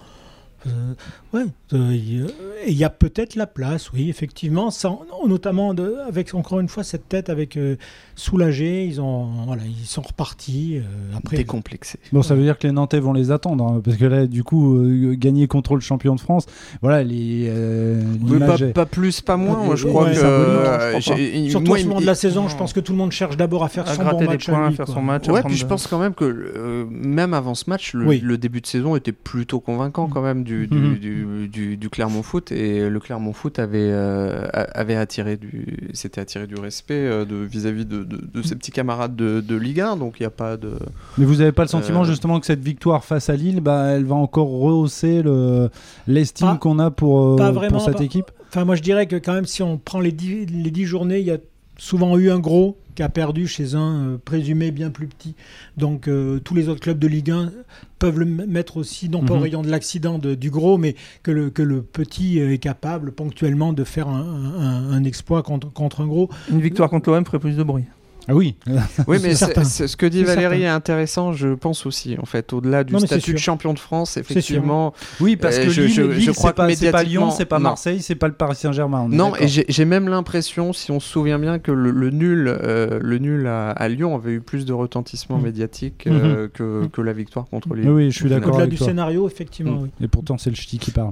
euh, 0.68 0.94
ouais, 1.32 1.46
euh, 1.72 2.28
et 2.64 2.71
il 2.71 2.76
y 2.76 2.85
a 2.85 2.90
peut-être 2.90 3.35
la 3.37 3.47
place, 3.47 3.92
oui, 3.92 4.09
effectivement, 4.09 4.71
sans, 4.71 5.02
notamment 5.26 5.75
de, 5.75 5.97
avec 6.09 6.35
encore 6.35 6.61
une 6.61 6.69
fois 6.69 6.85
cette 6.85 7.09
tête 7.09 7.28
avec 7.31 7.57
euh, 7.57 7.76
soulagé, 8.16 8.85
ils 8.85 9.00
ont, 9.00 9.26
voilà, 9.47 9.62
ils 9.64 9.87
sont 9.87 10.02
repartis. 10.02 10.76
euh, 10.78 11.16
après, 11.16 11.37
Décomplexé. 11.37 11.99
Bon, 12.12 12.23
ça 12.23 12.35
veut 12.35 12.42
dire 12.42 12.59
que 12.59 12.66
les 12.66 12.73
Nantais 12.73 13.00
vont 13.00 13.12
les 13.12 13.31
attendre, 13.31 13.64
hein, 13.66 13.81
parce 13.85 13.97
que 13.97 14.04
là, 14.04 14.26
du 14.26 14.45
coup, 14.45 14.76
euh, 14.76 15.14
gagner 15.14 15.47
contre 15.47 15.75
le 15.75 15.81
champion 15.81 16.14
de 16.14 16.21
France, 16.21 16.47
voilà, 16.83 17.02
les, 17.02 17.47
euh, 17.49 18.02
Oui, 18.23 18.38
pas, 18.38 18.45
l'image 18.45 18.62
est- 18.62 18.73
pas 18.73 18.87
plus, 18.87 19.21
pas 19.21 19.37
moins. 19.37 19.64
Moi, 19.64 19.76
je 19.76 19.85
Ouais, 19.87 19.90
crois 19.90 20.09
que. 20.11 20.14
je 20.14 20.21
euh, 20.25 20.57
crois 20.64 20.92
pas. 20.92 21.00
j'ai- 21.00 21.49
Surtout 21.50 21.76
il- 21.76 21.88
moment 21.88 22.00
de 22.00 22.07
la 22.07 22.14
saison, 22.14 22.49
je 22.49 22.57
pense 22.57 22.73
que 22.73 22.81
tout 22.81 22.92
le 22.92 22.99
monde 22.99 23.12
cherche 23.12 23.37
d'abord 23.37 23.64
à 23.64 23.69
faire 23.69 23.88
À 23.88 23.95
son 23.95 24.04
bon 24.04 24.19
des 24.19 24.26
match 24.26 24.47
points, 24.47 24.66
à 24.66 24.69
lui, 24.69 24.76
faire 24.76 24.88
son 24.88 25.02
match. 25.02 25.28
Ouais, 25.28 25.42
puis 25.42 25.57
je 25.57 25.66
pense 25.66 25.87
quand 25.87 25.99
même 25.99 26.14
que 26.14 26.25
euh, 26.25 26.85
même 26.90 27.35
avant 27.35 27.54
ce 27.54 27.69
match, 27.69 27.95
le, 27.95 28.07
Oui. 28.07 28.21
le 28.23 28.38
début 28.38 28.61
de 28.61 28.66
saison 28.66 28.97
était 28.97 29.12
plutôt 29.12 29.61
convaincant 29.61 30.07
quand 30.09 30.23
même 30.23 30.45
du, 30.45 30.66
du, 30.66 30.76
Mhm. 30.78 30.95
du, 30.99 31.49
du- 31.49 31.76
du 31.76 31.90
Clermont 31.90 32.23
Foot 32.23 32.51
et 32.52 32.88
le 32.90 33.00
Clermont 33.00 33.32
Foot 33.32 33.59
avait, 33.59 33.78
euh, 33.90 34.47
avait 34.52 34.97
attiré 34.97 35.37
du, 35.37 35.90
s'était 35.92 36.21
attiré 36.21 36.47
du 36.47 36.54
respect 36.56 36.94
euh, 36.94 37.25
de 37.25 37.37
vis-à-vis 37.37 37.85
de, 37.87 38.04
de- 38.04 38.21
de 38.32 38.42
ses 38.42 38.54
petits 38.56 38.71
camarades 38.73 39.16
de, 39.16 39.40
de 39.40 39.56
Ligue 39.56 39.80
1, 39.80 39.97
donc 39.97 40.16
il 40.21 40.23
n'y 40.23 40.26
a 40.26 40.30
pas 40.30 40.56
de. 40.56 40.73
Mais 41.18 41.25
vous 41.25 41.37
n'avez 41.37 41.52
pas 41.52 41.62
le 41.62 41.68
sentiment 41.68 42.02
Euh, 42.02 42.04
justement 42.04 42.38
que 42.40 42.47
cette 42.47 42.62
victoire 42.62 43.04
face 43.04 43.28
à 43.30 43.37
Lille, 43.37 43.61
bah, 43.61 43.87
elle 43.90 44.04
va 44.04 44.14
encore 44.14 44.49
rehausser 44.49 45.23
le- 45.23 45.71
l'estime 46.06 46.59
qu'on 46.59 46.78
a 46.78 46.90
pour, 46.90 47.21
euh, 47.35 47.37
pas 47.37 47.47
pour 47.50 47.54
vraiment, 47.61 47.78
cette 47.80 47.97
pas- 47.99 48.04
équipe? 48.04 48.30
Enfin, 48.49 48.64
moi, 48.64 48.75
je 48.76 48.82
dirais 48.82 49.06
que 49.06 49.16
quand 49.16 49.32
même, 49.32 49.47
si 49.47 49.62
on 49.62 49.78
prend 49.78 50.00
les 50.00 50.12
dix, 50.12 50.44
les 50.47 50.71
dix 50.71 50.85
journées, 50.85 51.21
il 51.21 51.26
y 51.26 51.30
a 51.30 51.38
souvent 51.82 52.16
eu 52.16 52.30
un 52.30 52.38
gros 52.38 52.78
qui 52.94 53.02
a 53.02 53.08
perdu 53.08 53.46
chez 53.48 53.74
un 53.74 54.06
euh, 54.10 54.16
présumé 54.24 54.70
bien 54.70 54.90
plus 54.90 55.06
petit. 55.08 55.34
Donc 55.76 56.06
euh, 56.08 56.38
tous 56.38 56.54
les 56.54 56.68
autres 56.68 56.80
clubs 56.80 56.98
de 56.98 57.08
Ligue 57.08 57.30
1 57.30 57.50
peuvent 57.98 58.18
le 58.20 58.24
mettre 58.26 58.76
aussi, 58.76 59.08
non 59.08 59.24
pas 59.24 59.32
au 59.34 59.36
Mhm. 59.38 59.42
rayon 59.42 59.62
de 59.62 59.70
l'accident 59.70 60.18
de- 60.18 60.34
du 60.34 60.50
gros, 60.50 60.78
mais 60.78 60.94
que 61.22 61.30
le, 61.32 61.50
que 61.50 61.62
le 61.62 61.82
petit 61.82 62.38
est 62.38 62.58
capable 62.58 63.12
ponctuellement 63.12 63.72
de 63.72 63.82
faire 63.84 64.08
un, 64.08 64.20
un- 64.58 64.92
un 64.92 65.04
exploit 65.04 65.42
contre, 65.42 65.72
contre 65.72 66.02
un 66.02 66.06
gros. 66.06 66.28
Une 66.50 66.60
victoire 66.60 66.88
contre 66.90 67.10
l'OM 67.10 67.24
ferait 67.24 67.38
plus 67.40 67.56
de 67.56 67.62
bruit. 67.62 67.84
Ah 68.28 68.34
oui. 68.34 68.54
Oui, 69.08 69.18
mais 69.22 69.34
ce 69.34 69.96
que 69.96 70.06
dit 70.06 70.22
Valérie 70.24 70.60
certain. 70.60 70.66
est 70.66 70.68
intéressant, 70.76 71.32
je 71.32 71.48
pense 71.54 71.86
aussi, 71.86 72.16
en 72.20 72.26
fait, 72.26 72.52
au-delà 72.52 72.84
du 72.84 72.92
Non, 72.92 72.98
statut 73.00 73.32
de 73.32 73.38
champion 73.38 73.74
de 73.74 73.78
France, 73.78 74.16
effectivement. 74.16 74.92
Oui, 75.20 75.36
parce 75.36 75.58
Euh, 75.58 75.64
que 75.64 75.70
je- 75.70 75.82
Lille, 75.82 75.90
je- 75.92 76.02
je 76.12 76.18
Lille, 76.18 76.32
crois 76.32 76.52
pas, 76.52 76.68
que 76.68 76.74
c'est 76.74 76.90
pas 76.90 77.02
Lyon, 77.02 77.22
médiatiquement, 77.22 77.30
c'est 77.30 77.44
pas. 77.46 77.58
Marseille, 77.58 78.00
c'est 78.02 78.14
pas 78.14 78.28
le 78.28 78.34
Paris 78.34 78.54
Saint-Germain. 78.56 79.06
Non, 79.10 79.34
et 79.36 79.48
j'ai 79.48 79.84
même 79.84 80.08
l'impression, 80.08 80.72
si 80.72 80.90
on 80.90 81.00
se 81.00 81.08
souvient 81.08 81.38
bien, 81.38 81.58
que 81.58 81.72
le, 81.72 81.90
le 81.90 82.10
nul, 82.10 82.46
euh, 82.48 82.98
le 83.02 83.18
nul 83.18 83.46
à, 83.46 83.70
à 83.70 83.88
Lyon 83.88 84.14
avait 84.14 84.32
eu 84.32 84.40
plus 84.40 84.64
de 84.66 84.72
retentissement 84.72 85.38
Mm. 85.38 85.42
médiatique 85.42 86.06
euh, 86.06 86.48
que, 86.52 86.86
que 86.86 87.00
la 87.00 87.12
victoire 87.12 87.46
contre 87.48 87.74
Lille. 87.74 87.88
Oui, 87.88 88.10
je 88.10 88.18
suis 88.18 88.28
d'accord 88.28 88.54
Au-delà 88.54 88.66
du 88.66 88.76
toi. 88.76 88.86
scénario, 88.86 89.26
effectivement, 89.26 89.72
Mm. 89.72 89.82
oui. 89.82 89.90
Et 90.02 90.08
pourtant, 90.08 90.38
c'est 90.38 90.50
le 90.50 90.56
ch'ti 90.56 90.78
qui 90.78 90.90
parle. 90.90 91.10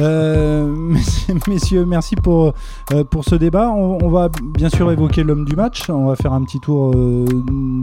Euh, 0.00 0.66
messieurs, 0.66 1.34
messieurs, 1.48 1.84
merci 1.86 2.16
pour, 2.16 2.54
euh, 2.92 3.04
pour 3.04 3.24
ce 3.24 3.34
débat. 3.34 3.70
On, 3.70 3.98
on 4.04 4.08
va 4.10 4.28
bien 4.56 4.68
sûr 4.68 4.90
évoquer 4.90 5.22
l'homme 5.22 5.44
du 5.44 5.56
match. 5.56 5.88
On 5.90 6.06
va 6.06 6.16
faire 6.16 6.32
un 6.32 6.43
petit 6.44 6.60
tour 6.60 6.92
euh, 6.94 7.24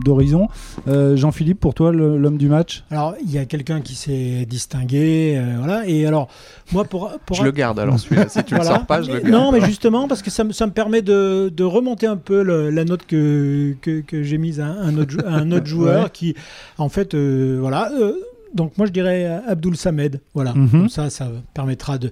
d'horizon. 0.03 0.47
Euh, 0.87 1.15
Jean-Philippe, 1.15 1.59
pour 1.59 1.73
toi, 1.73 1.91
l'homme 1.91 2.37
du 2.37 2.47
match? 2.49 2.83
Alors, 2.91 3.15
il 3.23 3.31
y 3.31 3.37
a 3.37 3.45
quelqu'un 3.45 3.81
qui 3.81 3.95
s'est 3.95 4.45
distingué, 4.47 5.35
euh, 5.37 5.55
voilà. 5.57 5.87
Et 5.87 6.05
alors, 6.05 6.27
moi, 6.71 6.83
pour, 6.85 7.11
pour 7.25 7.35
Je 7.37 7.43
le 7.43 7.51
garde 7.51 7.79
alors 7.79 7.99
celui-là. 7.99 8.29
Si 8.29 8.43
tu 8.43 8.53
le 8.55 8.61
Voilà. 8.61 8.75
sors 8.77 8.85
pas, 8.85 9.01
je 9.01 9.11
le 9.11 9.19
garde. 9.19 9.27
Non, 9.33 9.51
mais 9.51 9.61
justement, 9.61 10.07
parce 10.07 10.21
que 10.21 10.29
ça, 10.31 10.43
me- 10.43 10.51
ça 10.53 10.65
me 10.67 10.71
permet 10.71 11.01
de, 11.01 11.51
de 11.55 11.63
remonter 11.63 12.07
un 12.07 12.17
peu 12.17 12.41
le- 12.43 12.69
la 12.69 12.85
note 12.85 13.05
que, 13.05 13.75
que, 13.81 14.01
que 14.01 14.23
j'ai 14.23 14.37
mise 14.37 14.59
à 14.59 14.67
un 14.67 14.97
autre, 14.97 15.15
à 15.25 15.31
un 15.35 15.51
autre 15.51 15.65
joueur 15.67 16.03
Ouais. 16.05 16.09
qui, 16.13 16.35
en 16.77 16.89
fait, 16.89 17.13
euh, 17.13 17.57
voilà. 17.59 17.91
euh, 17.99 18.13
donc, 18.53 18.77
moi, 18.77 18.85
je 18.85 18.91
dirais 18.91 19.39
Abdul 19.47 19.77
Samed. 19.77 20.19
Voilà. 20.33 20.53
Mhm. 20.53 20.69
Comme 20.71 20.89
ça, 20.89 21.09
ça 21.09 21.29
permettra 21.53 21.97
de, 21.97 22.11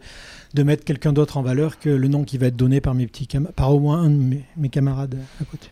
de 0.53 0.63
mettre 0.63 0.83
quelqu'un 0.83 1.13
d'autre 1.13 1.37
en 1.37 1.41
valeur 1.43 1.77
que 1.79 1.89
le 1.89 2.07
nom 2.07 2.23
qui 2.23 2.37
va 2.37 2.47
être 2.47 2.55
donné 2.55 2.81
par, 2.81 2.95
mes 2.95 3.05
petits 3.07 3.27
cam- 3.27 3.49
par 3.55 3.73
au 3.73 3.79
moins 3.79 3.99
un 4.01 4.09
de 4.09 4.15
mes, 4.15 4.43
mes 4.57 4.69
camarades 4.69 5.15
à 5.39 5.45
côté. 5.45 5.69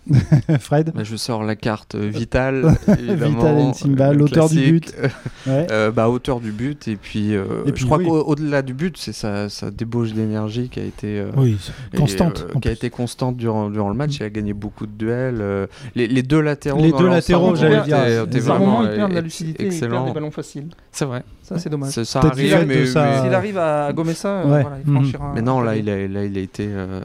Fred 0.59 0.91
Bah, 0.93 1.03
je 1.03 1.15
sors 1.15 1.43
la 1.43 1.55
carte 1.55 1.95
euh, 1.95 2.09
Vital, 2.13 2.75
évidemment. 2.87 3.71
Vital 3.71 4.01
euh, 4.01 4.13
l'auteur 4.13 4.49
du 4.49 4.79
classique. 4.81 4.93
Ouais. 5.47 5.65
Euh, 5.71 5.91
bah, 5.91 6.09
auteur 6.09 6.41
du 6.41 6.51
but, 6.51 6.89
et 6.89 6.97
puis, 6.97 7.33
euh, 7.33 7.45
Et 7.65 7.71
puis, 7.71 7.81
je 7.81 7.85
crois 7.85 7.99
oui. 7.99 8.05
qu'au-delà 8.05 8.61
du 8.61 8.73
but, 8.73 8.97
c'est 8.97 9.13
sa, 9.13 9.47
sa 9.47 9.71
débauche 9.71 10.11
d'énergie 10.11 10.67
qui 10.67 10.81
a 10.81 10.83
été. 10.83 11.19
euh, 11.19 11.31
Oui, 11.37 11.57
et, 11.93 11.97
constante. 11.97 12.45
euh, 12.53 12.59
qui 12.59 12.67
a 12.67 12.71
été 12.73 12.89
constante 12.89 13.37
durant, 13.37 13.69
durant 13.69 13.87
le 13.87 13.95
match. 13.95 14.17
Il 14.19 14.23
a 14.23 14.29
gagné 14.29 14.51
beaucoup 14.53 14.85
de 14.85 14.91
duels. 14.91 15.37
euh, 15.39 15.65
les, 15.95 16.07
les 16.07 16.21
deux 16.21 16.41
latéraux. 16.41 16.81
Les 16.81 16.91
dans 16.91 16.97
deux 16.99 17.07
latéraux, 17.07 17.51
ont 17.51 17.55
j'allais 17.55 17.81
dire, 17.83 17.97
vraiment, 18.41 18.59
moment, 18.65 18.83
il 18.83 18.95
perd 18.97 19.09
de 19.11 19.15
la 19.15 19.21
lucidité, 19.21 19.63
il 19.63 19.69
perd 19.69 19.83
excellent. 19.83 20.05
des 20.07 20.11
ballons 20.13 20.31
faciles. 20.31 20.67
C'est 20.91 21.05
vrai. 21.05 21.23
Ça, 21.47 21.59
c'est 21.59 21.69
dommage. 21.69 21.91
Ça, 21.91 22.03
ça 22.03 22.19
arrive, 22.19 22.53
mais, 22.67 22.75
mais- 22.75 22.85
S'il 22.85 23.33
arrive 23.33 23.57
à 23.57 23.91
gommer 23.93 24.13
ça, 24.13 24.39
euh, 24.39 24.43
voilà, 24.43 24.77
il 24.85 24.91
franchira. 24.93 25.31
mais 25.33 25.39
un 25.39 25.43
non, 25.43 25.61
là, 25.61 25.75
il 25.77 25.89
a, 25.89 26.07
là, 26.07 26.25
il 26.25 26.37
a 26.37 26.41
été. 26.41 26.67
euh, 26.69 26.99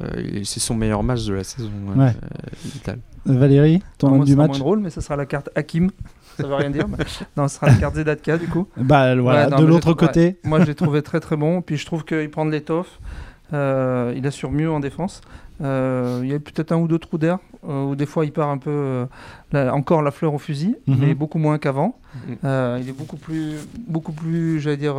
c'est 0.45 0.59
son 0.61 0.75
meilleur 0.75 1.03
match 1.03 1.25
de 1.27 1.35
la 1.35 1.45
saison. 1.45 1.71
euh, 1.97 1.99
Ouais. 2.01 2.13
euh. 2.89 2.95
Valérie, 3.25 3.81
ton 3.99 4.09
moi, 4.11 4.25
du 4.25 4.33
ce 4.33 4.37
sera 4.37 4.43
match 4.49 4.51
moins 4.51 4.59
drôle, 4.59 4.81
mais 4.81 4.91
ce 4.91 5.01
sera 5.01 5.15
la 5.17 5.27
carte 5.27 5.49
Hakim. 5.55 5.91
Ça 6.41 6.47
veut 6.47 6.55
rien 6.55 6.71
dire. 6.71 6.89
mais- 6.89 6.97
Non, 7.37 7.47
ce 7.47 7.55
sera 7.57 7.69
la 7.69 7.75
carte 7.75 7.95
Zedatka, 7.95 8.37
du 8.39 8.49
coup. 8.49 8.67
Bah 8.77 9.15
voilà, 9.15 9.45
Ouais, 9.45 9.51
non, 9.51 9.59
de 9.59 9.63
mais 9.63 9.69
l'autre 9.69 9.93
côté. 9.95 10.39
Moi, 10.45 10.59
je 10.61 10.65
l'ai 10.65 10.75
trouvé 10.75 11.03
très 11.03 11.21
très 11.21 11.37
bon. 11.37 11.63
Puis 11.63 11.77
je 11.77 11.87
trouve 11.87 12.05
qu'il 12.05 12.29
prend 12.31 12.45
de 12.45 12.51
l'étoffe. 12.51 12.99
Euh, 13.53 14.15
il 14.17 14.27
assure 14.27 14.51
mieux 14.51 14.71
en 14.71 14.81
défense. 14.81 15.21
Euh, 15.61 16.21
il 16.23 16.31
y 16.31 16.35
a 16.35 16.41
peut-être 16.41 16.73
un 16.73 16.77
ou 16.79 16.89
deux 16.89 16.99
trous 16.99 17.19
d'air 17.19 17.39
euh, 17.69 17.85
où 17.85 17.95
des 17.95 18.07
fois 18.07 18.25
il 18.25 18.33
part 18.33 18.49
un 18.49 18.59
peu 18.59 18.71
euh, 18.71 19.07
la- 19.53 19.75
encore 19.75 20.03
la 20.03 20.11
fleur 20.11 20.35
au 20.35 20.39
fusil, 20.39 20.77
Mhm. 20.87 20.97
mais 20.99 21.15
beaucoup 21.15 21.39
moins 21.39 21.59
qu'avant. 21.59 21.99
Mhm. 22.27 22.79
Il 22.81 22.89
est 22.89 22.97
beaucoup 22.97 23.17
plus, 23.17 23.57
beaucoup 23.87 24.13
plus, 24.13 24.61
j'allais 24.61 24.77
dire, 24.77 24.97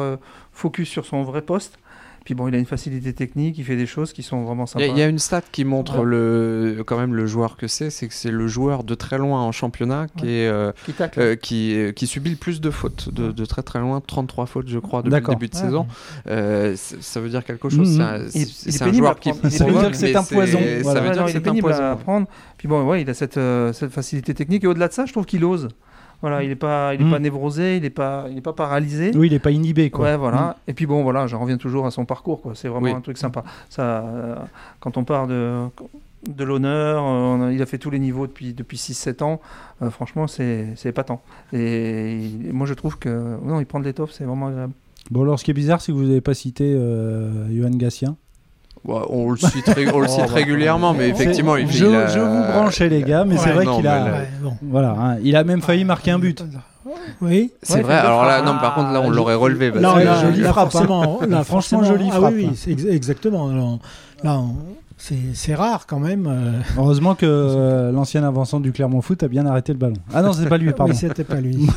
focus 0.51 0.89
sur 0.89 1.05
son 1.05 1.23
vrai 1.23 1.41
poste. 1.41 1.77
Puis 2.23 2.35
bon, 2.35 2.47
il 2.47 2.55
a 2.55 2.57
une 2.57 2.65
facilité 2.65 3.11
technique, 3.11 3.57
il 3.57 3.65
fait 3.65 3.75
des 3.75 3.85
choses 3.85 4.13
qui 4.13 4.23
sont 4.23 4.43
vraiment 4.43 4.65
sympas. 4.65 4.85
il 4.85 4.97
y 4.97 5.01
a 5.01 5.07
une 5.09 5.19
stat 5.19 5.41
qui 5.51 5.65
montre 5.65 5.99
Ouais. 5.99 6.05
le, 6.05 6.83
quand 6.85 6.97
même 6.97 7.13
le 7.13 7.25
joueur 7.25 7.57
que 7.57 7.67
c'est, 7.67 7.89
c'est 7.89 8.07
que 8.07 8.13
c'est 8.13 8.31
le 8.31 8.47
joueur 8.47 8.85
de 8.85 8.95
très 8.95 9.17
loin 9.17 9.41
en 9.41 9.51
championnat 9.51 10.07
qui, 10.17 10.25
Ouais. 10.25 10.31
est, 10.31 10.47
euh, 10.47 10.71
Qui 10.85 10.93
euh, 11.17 11.35
qui, 11.35 11.75
euh, 11.75 11.91
qui 11.91 12.07
subit 12.07 12.29
le 12.29 12.35
plus 12.37 12.61
de 12.61 12.69
fautes, 12.71 13.13
de, 13.13 13.31
de 13.33 13.45
très 13.45 13.61
très 13.61 13.79
loin, 13.79 13.99
33 13.99 14.45
fautes 14.45 14.69
je 14.69 14.79
crois 14.79 15.01
depuis 15.01 15.15
le 15.19 15.27
début 15.27 15.47
de 15.49 15.55
Ouais. 15.55 15.61
saison. 15.61 15.85
Euh, 16.27 16.75
ça 16.77 17.19
veut 17.19 17.27
dire 17.29 17.43
quelque 17.43 17.67
chose. 17.69 17.99
Mhm. 17.99 18.27
c'est 18.29 18.81
un, 18.81 18.85
un 18.85 18.89
pénible 18.89 18.97
joueur 19.05 19.11
à 19.11 19.15
qui 19.15 19.29
Ça 19.33 19.65
veut 19.65 19.71
provoque, 19.73 19.81
dire 19.81 19.91
que 19.91 19.97
c'est 19.97 20.15
un 20.15 20.23
poison, 20.23 20.59
Ça 20.59 20.81
voilà. 20.83 20.99
veut 21.01 21.07
Ouais, 21.07 21.13
dire 21.13 21.21
non, 21.25 21.31
que 21.33 21.37
un 21.37 21.41
pénible 21.41 21.67
poison. 21.67 21.83
à 21.83 21.95
prendre. 21.97 22.27
Puis 22.57 22.67
bon, 22.69 22.87
ouais, 22.89 23.01
il 23.01 23.09
a 23.09 23.13
cette, 23.13 23.37
euh, 23.37 23.73
cette 23.73 23.91
facilité 23.91 24.33
technique. 24.33 24.63
Et 24.63 24.67
au-delà 24.67 24.87
de 24.87 24.93
ça, 24.93 25.05
je 25.05 25.11
trouve 25.11 25.25
qu'il 25.25 25.43
ose. 25.43 25.67
Voilà, 26.23 26.41
il 26.41 26.47
n'est 26.47 26.55
pas, 26.55 26.93
il 26.95 27.01
est 27.01 27.03
Mm. 27.03 27.11
pas 27.11 27.19
névrosé, 27.19 27.75
il 27.75 27.81
n'est 27.83 27.89
pas, 27.89 28.27
il 28.31 28.37
est 28.37 28.41
pas 28.41 28.53
paralysé. 28.53 29.11
Oui, 29.13 29.27
il 29.27 29.33
est 29.33 29.39
pas 29.39 29.51
inhibé 29.51 29.89
quoi. 29.89 30.05
Ouais, 30.05 30.15
voilà. 30.15 30.55
Et 30.69 30.73
puis 30.73 30.85
bon, 30.85 31.03
voilà, 31.03 31.27
j'en 31.27 31.37
reviens 31.39 31.57
toujours 31.57 31.85
à 31.85 31.91
son 31.91 32.05
parcours. 32.05 32.41
quoi. 32.41 32.53
C'est 32.55 32.69
vraiment 32.69 32.85
Oui. 32.85 32.91
un 32.93 33.01
truc 33.01 33.17
sympa. 33.17 33.43
Ça, 33.69 34.05
euh, 34.05 34.35
quand 34.79 34.95
on 34.95 35.03
part 35.03 35.27
de, 35.27 35.65
de 36.29 36.43
l'honneur, 36.45 37.03
euh, 37.05 37.51
il 37.53 37.61
a 37.61 37.65
fait 37.65 37.77
tous 37.77 37.89
les 37.89 37.99
niveaux 37.99 38.25
depuis, 38.25 38.53
depuis 38.53 38.77
6-7 38.77 39.21
ans. 39.21 39.41
Euh, 39.81 39.89
franchement, 39.89 40.27
c'est 40.27 40.75
épatant. 40.85 41.21
Et, 41.51 42.21
moi, 42.53 42.65
je 42.67 42.73
trouve 42.73 42.97
que 42.97 43.09
non, 43.43 43.59
il 43.59 43.65
prend 43.65 43.81
de 43.81 43.85
l'étoffe, 43.85 44.11
c'est 44.13 44.23
vraiment 44.23 44.47
agréable. 44.47 44.71
Bon, 45.11 45.23
alors 45.23 45.37
ce 45.37 45.43
qui 45.43 45.51
est 45.51 45.53
bizarre, 45.53 45.81
c'est 45.81 45.91
que 45.91 45.97
vous 45.97 46.05
n'avez 46.05 46.21
pas 46.21 46.33
cité 46.33 46.71
Johan 47.51 47.71
Gatien. 47.71 48.15
On 48.85 49.31
le 49.31 49.37
cite, 49.37 49.67
ré- 49.69 49.87
on 49.93 49.99
le 49.99 50.07
cite 50.09 50.19
Oh, 50.23 50.27
bah, 50.27 50.33
régulièrement, 50.35 50.93
mais 50.93 51.09
effectivement, 51.09 51.55
il, 51.55 51.71
je, 51.71 51.85
il 51.85 51.95
a- 51.95 52.07
je 52.07 52.19
vous 52.19 52.43
branchais 52.51 52.89
les 52.89 53.01
gars, 53.01 53.23
mais 53.25 53.37
c'est 53.37 53.51
vrai 53.51 53.65
qu'il 53.65 53.87
a, 53.87 53.99
là- 53.99 54.05
Ouais, 54.11 54.27
bon. 54.41 54.53
voilà, 54.61 54.89
hein, 54.99 55.17
il 55.23 55.35
a 55.35 55.43
même 55.43 55.61
failli 55.61 55.85
marquer 55.85 56.11
un 56.11 56.19
but. 56.19 56.43
Oui. 57.21 57.51
C'est 57.61 57.75
Ouais, 57.75 57.81
vrai. 57.81 57.95
Alors 57.95 58.25
là, 58.25 58.41
non, 58.41 58.57
par 58.59 58.75
contre, 58.75 58.91
là, 58.91 58.99
on 59.01 59.09
Ah, 59.09 59.15
l'aurait 59.15 59.35
relevé. 59.35 59.71
parce 59.71 59.81
Là, 59.81 59.93
que- 59.93 60.05
là, 60.05 60.21
jolie 60.21 60.41
là, 60.41 60.47
là, 60.47 60.53
Franchement, 60.53 61.43
forcément, 61.43 61.83
jolie 61.85 62.09
ah 62.11 62.15
frappe. 62.17 62.33
oui, 62.35 62.47
oui, 62.51 62.55
c'est 62.57 62.71
ex- 62.71 62.85
exactement. 62.85 63.47
Là, 64.23 64.33
on- 64.39 64.49
c'est 64.97 65.55
rare 65.55 65.85
quand 65.87 65.99
même. 65.99 66.27
euh. 66.27 66.59
Heureusement 66.77 67.15
que 67.15 67.25
euh, 67.25 67.91
l'ancien 67.91 68.23
avançant 68.23 68.59
du 68.59 68.71
Clermont 68.71 69.01
Foot 69.01 69.23
a 69.23 69.27
bien 69.27 69.45
arrêté 69.45 69.73
le 69.73 69.79
ballon. 69.79 69.95
Ah 70.13 70.21
non, 70.21 70.31
c'est 70.33 70.47
pas 70.47 70.57
lui, 70.57 70.71
pardon. 70.71 70.93
Oui, 70.93 70.97
c'était 70.97 71.23
pas 71.23 71.41
lui. 71.41 71.67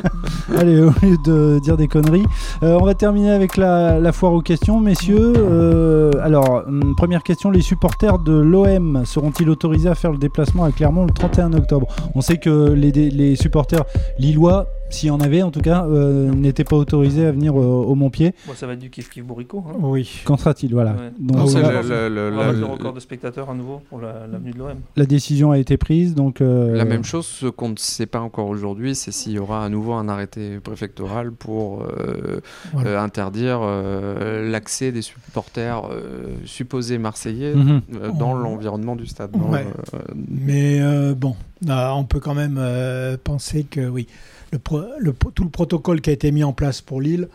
Allez, 0.56 0.80
au 0.80 0.90
lieu 1.02 1.16
de 1.24 1.60
dire 1.62 1.76
des 1.76 1.86
conneries, 1.88 2.24
euh, 2.62 2.78
on 2.80 2.84
va 2.84 2.94
terminer 2.94 3.30
avec 3.30 3.56
la, 3.56 3.98
la 4.00 4.12
foire 4.12 4.32
aux 4.32 4.42
questions, 4.42 4.80
messieurs. 4.80 6.10
Alors, 6.22 6.64
hum, 6.66 6.94
première 6.96 7.22
question 7.22 7.50
les 7.50 7.60
supporters 7.62 8.18
de 8.18 8.32
l'OM 8.32 9.02
seront-ils 9.04 9.48
autorisés 9.48 9.88
à 9.88 9.94
faire 9.94 10.12
le 10.12 10.18
déplacement 10.18 10.64
à 10.64 10.72
Clermont 10.72 11.04
le 11.04 11.12
31 11.12 11.52
octobre? 11.52 11.86
On 12.14 12.20
sait 12.20 12.38
que 12.38 12.72
les 12.72 13.36
supporters 13.36 13.84
lillois, 14.18 14.66
s'il 14.92 15.08
y 15.08 15.10
en 15.10 15.20
avait 15.20 15.42
en 15.42 15.50
tout 15.50 15.60
cas, 15.60 15.84
euh, 15.86 16.30
n'étaient 16.32 16.64
pas 16.64 16.76
autorisés 16.76 17.26
à 17.26 17.32
venir 17.32 17.54
euh, 17.58 17.64
au 17.64 17.94
Montpied. 17.94 18.34
Bon, 18.46 18.52
ça 18.54 18.66
va 18.66 18.74
être 18.74 18.78
du 18.78 18.90
kiff 18.90 19.08
kiff 19.10 19.24
bourricot. 19.24 19.64
hein. 19.68 19.76
Oui. 19.80 20.20
Qu'en 20.24 20.36
sera-t-il 20.36 20.72
Voilà. 20.72 20.92
Ouais. 20.92 21.10
Donc, 21.18 21.36
Non, 21.36 21.60
là, 21.60 21.82
le- 21.82 22.08
le- 22.08 22.30
le- 22.30 22.32
On 22.32 22.36
va 22.36 22.44
battre 22.46 22.52
le- 22.54 22.60
le 22.60 22.66
record 22.66 22.92
de 22.92 23.00
spectateurs 23.00 23.50
à 23.50 23.54
nouveau 23.54 23.80
pour 23.88 24.00
la- 24.00 24.26
l'avenue 24.30 24.52
de 24.52 24.58
l'OM. 24.58 24.74
la 24.96 25.06
décision 25.06 25.50
a 25.50 25.58
été 25.58 25.76
prise, 25.76 26.14
donc. 26.14 26.40
euh, 26.40 26.74
La 26.76 26.84
même 26.84 27.04
chose, 27.04 27.26
ce 27.26 27.46
qu'on 27.46 27.70
ne 27.70 27.76
sait 27.76 28.06
pas 28.06 28.20
encore 28.20 28.48
aujourd'hui, 28.48 28.94
c'est 28.94 29.12
s'il 29.12 29.32
y 29.32 29.38
aura 29.38 29.64
à 29.64 29.68
nouveau 29.68 29.94
un 29.94 30.08
arrêté 30.08 30.58
préfectoral 30.62 31.32
pour 31.32 31.82
euh, 31.82 32.40
Voilà. 32.72 32.90
euh, 32.90 33.00
interdire 33.00 33.60
euh, 33.62 34.50
l'accès 34.50 34.92
des 34.92 35.02
supporters 35.02 35.82
euh, 35.90 36.34
supposés 36.44 36.98
marseillais 36.98 37.54
mhm. 37.54 37.80
euh, 37.94 38.10
dans 38.18 38.34
l'environnement 38.34 38.96
du 38.96 39.06
stade. 39.06 39.30
Ouais. 39.36 39.66
euh, 39.94 39.98
Mais 40.28 40.80
euh, 40.80 41.14
bon, 41.14 41.34
là, 41.66 41.94
on 41.96 42.04
peut 42.04 42.20
quand 42.20 42.34
même 42.34 42.56
euh, 42.58 43.16
penser 43.22 43.64
que 43.64 43.88
oui, 43.88 44.06
le 44.52 44.58
le 44.98 45.12
tout 45.34 45.44
le 45.44 45.50
protocole 45.50 46.00
qui 46.00 46.10
a 46.10 46.12
été 46.12 46.30
mis 46.30 46.44
en 46.44 46.52
place 46.52 46.80
pour 46.80 47.00
Lille 47.00 47.28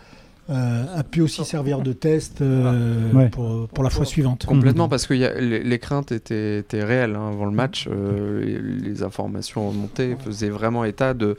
euh, 0.50 0.86
a 0.96 1.04
pu 1.04 1.20
aussi 1.20 1.44
servir 1.44 1.82
de 1.82 1.92
test 1.92 2.40
euh, 2.40 3.12
Ouais. 3.12 3.28
pour, 3.28 3.68
pour 3.68 3.84
la 3.84 3.90
fois 3.90 4.06
suivante. 4.06 4.46
Complètement, 4.46 4.88
parce 4.88 5.06
que 5.06 5.14
y 5.14 5.26
a- 5.26 5.38
les, 5.42 5.62
les 5.62 5.80
craintes 5.80 6.14
étaient, 6.14 6.60
étaient 6.60 6.86
réelles 6.86 7.18
hein, 7.18 7.28
avant 7.34 7.44
le 7.44 7.52
match. 7.52 7.86
euh, 7.92 8.46
les, 8.46 8.58
les 8.90 9.04
informations 9.04 9.68
remontées 9.68 10.16
faisaient 10.24 10.48
vraiment 10.50 10.86
état 10.86 11.14
de, 11.14 11.36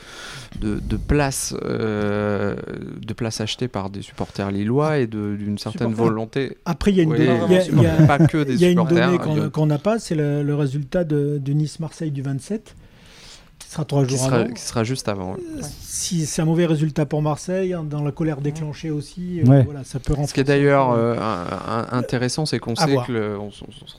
de, 0.61 0.79
de 0.79 0.97
places 0.99 1.55
euh, 1.64 2.55
de 3.01 3.14
achetées 3.41 3.69
par 3.69 3.88
des 3.88 4.03
supporters 4.03 4.51
lillois 4.51 4.99
et 4.99 5.07
d'une 5.07 5.57
certaine 5.57 5.95
volonté. 5.95 6.59
Après, 6.67 6.91
il 6.91 6.99
y 6.99 7.01
a 7.01 7.05
une, 7.05 7.12
Oui, 7.12 7.19
donnée- 7.19 7.31
qu'on 9.55 9.64
n'a 9.67 9.79
pas, 9.79 9.99
c'est 9.99 10.17
le, 10.17 10.43
le 10.43 10.55
résultat 10.55 11.05
de, 11.05 11.41
de 11.43 11.53
Nice-Marseille 11.55 12.11
du 12.11 12.21
27. 12.21 12.75
Qui 13.68 13.74
sera 13.74 13.85
trois 13.85 14.04
qui 14.07 14.16
jours 14.16 14.24
sera, 14.26 14.37
avant. 14.37 14.52
qui 14.54 14.62
sera 14.62 14.85
juste 14.85 15.09
avant. 15.09 15.33
ouais. 15.33 15.40
Si 15.81 16.24
c'est 16.26 16.40
un 16.40 16.46
mauvais 16.46 16.64
résultat 16.64 17.04
pour 17.04 17.20
Marseille, 17.20 17.74
hein, 17.74 17.85
dans 17.85 18.02
la 18.02 18.12
colère 18.12 18.40
déclenchée 18.40 18.90
aussi, 18.90 19.40
euh, 19.46 19.62
voilà, 19.64 19.85
ça 19.85 19.98
peut 19.98 20.04
Ce 20.04 20.33
qui 20.33 20.40
est 20.40 20.42
renforcer 20.42 20.44
d'ailleurs 20.44 20.92
euh, 20.92 21.16
intéressant, 21.92 22.46
c'est 22.46 22.59
qu'on 22.59 22.74
sait 22.76 22.92
voir. 22.92 23.07
que, 23.07 23.12
le- 23.12 23.38
on, 23.38 23.50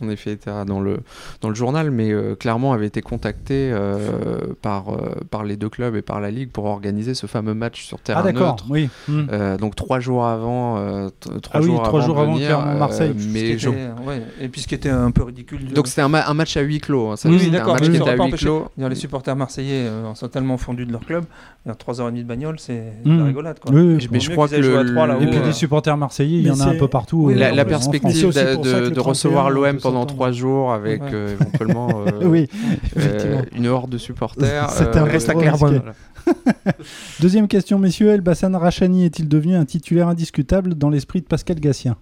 on- 0.01 0.09
est 0.09 0.15
fait 0.15 0.31
état 0.33 0.65
dans 0.65 0.79
le, 0.79 0.99
dans 1.41 1.49
le 1.49 1.55
journal, 1.55 1.91
mais 1.91 2.11
euh, 2.11 2.35
Clermont 2.35 2.71
avait 2.71 2.87
été 2.87 3.01
contacté 3.01 3.69
euh, 3.71 4.39
par, 4.61 4.89
euh, 4.89 5.15
par 5.29 5.43
les 5.43 5.55
deux 5.55 5.69
clubs 5.69 5.95
et 5.95 6.01
par 6.01 6.19
la 6.19 6.31
Ligue 6.31 6.49
pour 6.49 6.65
organiser 6.65 7.13
ce 7.13 7.27
fameux 7.27 7.53
match 7.53 7.85
sur 7.85 7.99
terrain 7.99 8.21
Ah 8.23 8.31
d'accord, 8.31 8.53
neutre. 8.53 8.65
oui. 8.69 8.89
Hmm. 9.07 9.27
Euh, 9.31 9.57
donc 9.57 9.75
trois 9.75 9.99
jours 9.99 10.25
avant, 10.25 10.77
euh, 10.79 11.09
trois 11.43 11.59
Ah 11.59 11.59
oui, 11.61 11.65
jours 11.67 11.83
trois 11.83 11.99
avant, 11.99 12.07
jours 12.07 12.19
avant 12.19 12.33
venir, 12.33 12.59
euh, 12.59 13.13
qui 13.13 13.27
mais 13.27 13.49
était- 13.49 13.59
je- 13.59 13.69
ouais, 13.69 14.23
Et 14.41 14.47
puis 14.49 14.61
ce 14.61 14.67
qui 14.67 14.73
était 14.75 14.89
un 14.89 15.11
peu 15.11 15.23
ridicule. 15.23 15.67
de- 15.67 15.73
donc 15.75 15.87
c'était 15.87 16.01
un, 16.01 16.09
ma- 16.09 16.27
un 16.27 16.33
match 16.33 16.57
à 16.57 16.61
huis 16.61 16.79
clos. 16.79 17.09
hein, 17.11 17.17
ça, 17.17 17.29
Oui, 17.29 17.51
d'accord, 17.51 17.77
Les 17.77 18.95
supporters 18.95 19.35
marseillais 19.35 19.58
euh, 19.63 20.13
sont 20.15 20.27
tellement 20.27 20.57
fondus 20.57 20.85
de 20.85 20.91
leur 20.91 21.01
club. 21.05 21.25
3h30 21.67 22.17
de 22.23 22.23
bagnole, 22.23 22.55
c'est 22.59 22.93
Mm. 23.05 23.13
de 23.15 23.19
la 23.19 23.25
rigolade. 23.25 23.59
Quoi. 23.59 23.71
Oui. 23.75 24.07
Mais 24.11 24.19
je 24.19 24.31
crois 24.31 24.47
que 24.47 24.55
le- 24.55 25.21
Et 25.21 25.27
puis 25.27 25.37
euh, 25.37 25.45
des 25.45 25.51
supporters 25.53 25.95
marseillais, 25.97 26.39
il 26.39 26.47
y 26.47 26.51
en 26.51 26.59
a 26.59 26.63
un 26.65 26.71
c'est- 26.71 26.77
peu 26.77 26.87
partout. 26.87 27.25
Oui, 27.25 27.33
euh, 27.35 27.37
La, 27.37 27.49
c'est 27.63 27.65
perspective 27.65 28.33
de, 28.33 28.99
recevoir 28.99 29.45
31, 29.45 29.45
on 29.45 29.49
l'OM 29.49 29.77
pendant 29.77 29.99
s'entendre. 30.01 30.05
trois 30.15 30.31
jours 30.31 30.73
avec 30.73 31.01
Ouais. 31.03 31.09
euh, 31.13 31.33
éventuellement 31.39 31.89
euh, 32.07 32.11
Oui, 32.25 32.47
euh, 32.51 32.75
effectivement. 32.99 33.41
une 33.55 33.67
horde 33.67 33.89
de 33.91 33.97
supporters. 33.97 34.69
C'était 34.71 34.97
un 34.97 35.05
euh, 35.07 35.11
reste 35.11 35.29
à. 35.29 35.33
Deuxième 37.19 37.47
question, 37.47 37.79
messieurs. 37.79 38.09
El 38.09 38.21
Bassan 38.21 38.55
Rachani 38.55 39.05
est-il 39.05 39.27
devenu 39.27 39.55
un 39.55 39.65
titulaire 39.65 40.07
indiscutable 40.07 40.75
dans 40.75 40.89
l'esprit 40.89 41.21
de 41.21 41.25
Pascal 41.27 41.59
Gassien? 41.59 41.95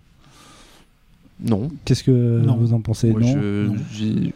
Non. 1.40 1.70
Qu'est-ce 1.86 2.04
que 2.04 2.12
Non. 2.12 2.56
vous 2.58 2.74
en 2.74 2.82
pensez 2.82 3.12
Moi, 3.12 3.22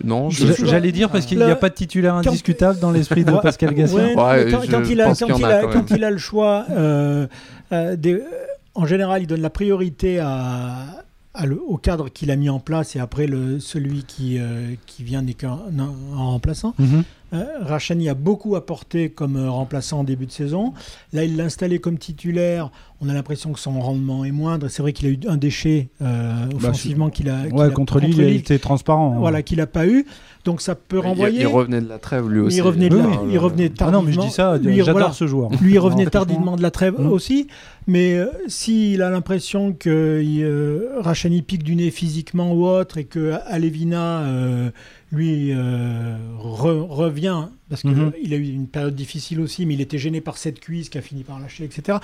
Non. 0.04 0.30
J'allais 0.30 0.92
dire 0.92 1.10
parce 1.10 1.26
qu'il 1.26 1.38
n'y 1.40 1.44
a 1.44 1.56
pas 1.56 1.70
de 1.70 1.74
titulaire 1.74 2.20
quand- 2.24 2.30
indiscutable 2.30 2.80
dans 2.80 2.92
l'esprit 2.92 3.26
de. 3.26 3.32
Pascal 3.32 3.74
Gassien. 3.74 3.98
Ouais, 3.98 4.16
Ouais, 4.16 4.52
quand, 4.52 4.62
il 4.64 4.76
a, 4.76 4.84
il 4.88 5.02
en 5.02 5.14
quand 5.72 5.90
il 5.90 6.02
le 6.02 6.18
choix, 6.18 6.66
euh, 6.70 7.28
euh, 7.72 7.96
des- 7.96 8.14
euh, 8.14 8.22
en 8.76 8.86
général, 8.86 9.24
il 9.24 9.28
donne 9.28 9.42
la 9.42 9.50
priorité 9.50 10.20
à, 10.20 11.04
à 11.34 11.46
le- 11.46 11.60
au 11.62 11.78
cadre 11.78 12.10
qu'il 12.10 12.30
a 12.30 12.36
mis 12.36 12.50
en 12.50 12.60
place 12.60 12.96
et 12.96 13.00
après 13.00 13.26
le, 13.26 13.60
celui 13.60 14.04
qui, 14.04 14.38
euh, 14.38 14.74
qui 14.86 15.04
vient 15.04 15.22
n'est 15.24 15.34
qu'un 15.34 15.58
un- 15.78 15.80
un 16.18 16.24
remplaçant. 16.24 16.74
Mhm. 16.78 17.04
Rachani 17.32 18.10
a 18.10 18.14
beaucoup 18.14 18.56
apporté 18.56 19.10
comme 19.10 19.36
euh, 19.38 19.50
remplaçant 19.50 20.00
en 20.00 20.04
début 20.04 20.26
de 20.26 20.32
saison. 20.32 20.74
Là, 21.14 21.24
il 21.24 21.38
l'a 21.38 21.46
installé 21.46 21.80
comme 21.80 21.98
titulaire. 21.98 22.72
On 23.00 23.10
a 23.10 23.14
l'impression 23.14 23.52
que 23.54 23.60
son 23.60 23.80
rendement 23.80 24.26
est 24.26 24.32
moindre. 24.32 24.68
C'est 24.68 24.82
vrai 24.82 24.94
qu'il 24.94 25.08
a 25.08 25.12
eu 25.12 25.20
un 25.28 25.38
déchet 25.38 25.90
euh, 26.02 26.34
offensivement 26.56 27.10
qu'il 27.10 27.30
a, 27.30 27.44
Bah, 27.50 27.56
Ouais, 27.56 27.66
a- 27.66 27.70
contre 27.70 28.00
Lille, 28.00 28.16
il 28.20 28.22
a 28.24 28.30
été 28.30 28.60
transparent. 28.60 29.14
hein. 29.16 29.20
voilà, 29.20 29.42
qu'il 29.42 29.58
n'a 29.58 29.66
pas 29.68 29.88
eu. 29.88 30.06
Donc 30.44 30.60
ça 30.62 30.74
peut 30.76 31.00
renvoyer. 31.00 31.42
il 31.42 31.48
revenait 31.48 31.82
de 31.82 31.88
la 31.88 32.00
trêve 32.00 32.28
lui 32.30 32.40
aussi. 32.42 32.58
Il 32.58 32.62
revenait, 32.62 32.90
de 32.90 32.96
Oui, 32.96 33.02
la- 33.02 33.08
oui. 33.24 33.30
il 33.32 33.38
revenait 33.40 33.70
Ah 33.74 33.78
tardivement. 33.78 34.02
non, 34.02 34.08
mais 34.08 34.14
je 34.14 34.20
dis 34.20 34.32
ça, 34.32 34.58
Lui, 34.58 34.78
j'adore 34.78 34.92
voilà. 34.94 35.12
ce 35.14 35.28
joueur. 35.28 35.50
Lui, 35.62 35.74
il 35.74 35.80
revenait 35.80 36.08
tardivement 36.08 36.56
de 36.56 36.62
la 36.64 36.72
trêve 36.72 36.96
Mm. 37.00 37.08
aussi, 37.12 37.48
mais 37.88 38.16
euh, 38.16 38.26
s'il 38.48 39.02
a 39.04 39.10
l'impression 39.12 39.72
que 39.74 39.90
euh, 40.24 41.00
Rachani 41.00 41.42
pique 41.44 41.64
du 41.64 41.76
nez 41.76 41.92
physiquement 41.92 42.54
ou 42.54 42.66
autre 42.66 42.98
et 42.98 43.04
que 43.06 43.34
Alevina, 43.48 44.22
euh, 44.22 44.72
lui, 45.12 45.52
euh, 45.54 46.18
re- 46.40 46.88
revient, 46.88 47.48
parce 47.72 47.82
qu'il 47.82 47.92
Mhm. 47.92 48.12
a 48.32 48.36
eu 48.36 48.50
une 48.54 48.68
période 48.68 48.94
difficile 48.96 49.40
aussi, 49.40 49.66
mais 49.66 49.74
il 49.74 49.82
était 49.82 49.98
gêné 49.98 50.22
par 50.22 50.38
cette 50.38 50.60
cuisse 50.60 50.90
qui 50.90 50.98
a 51.00 51.02
fini 51.02 51.24
par 51.24 51.40
lâcher, 51.40 51.64
etc. 51.64 51.98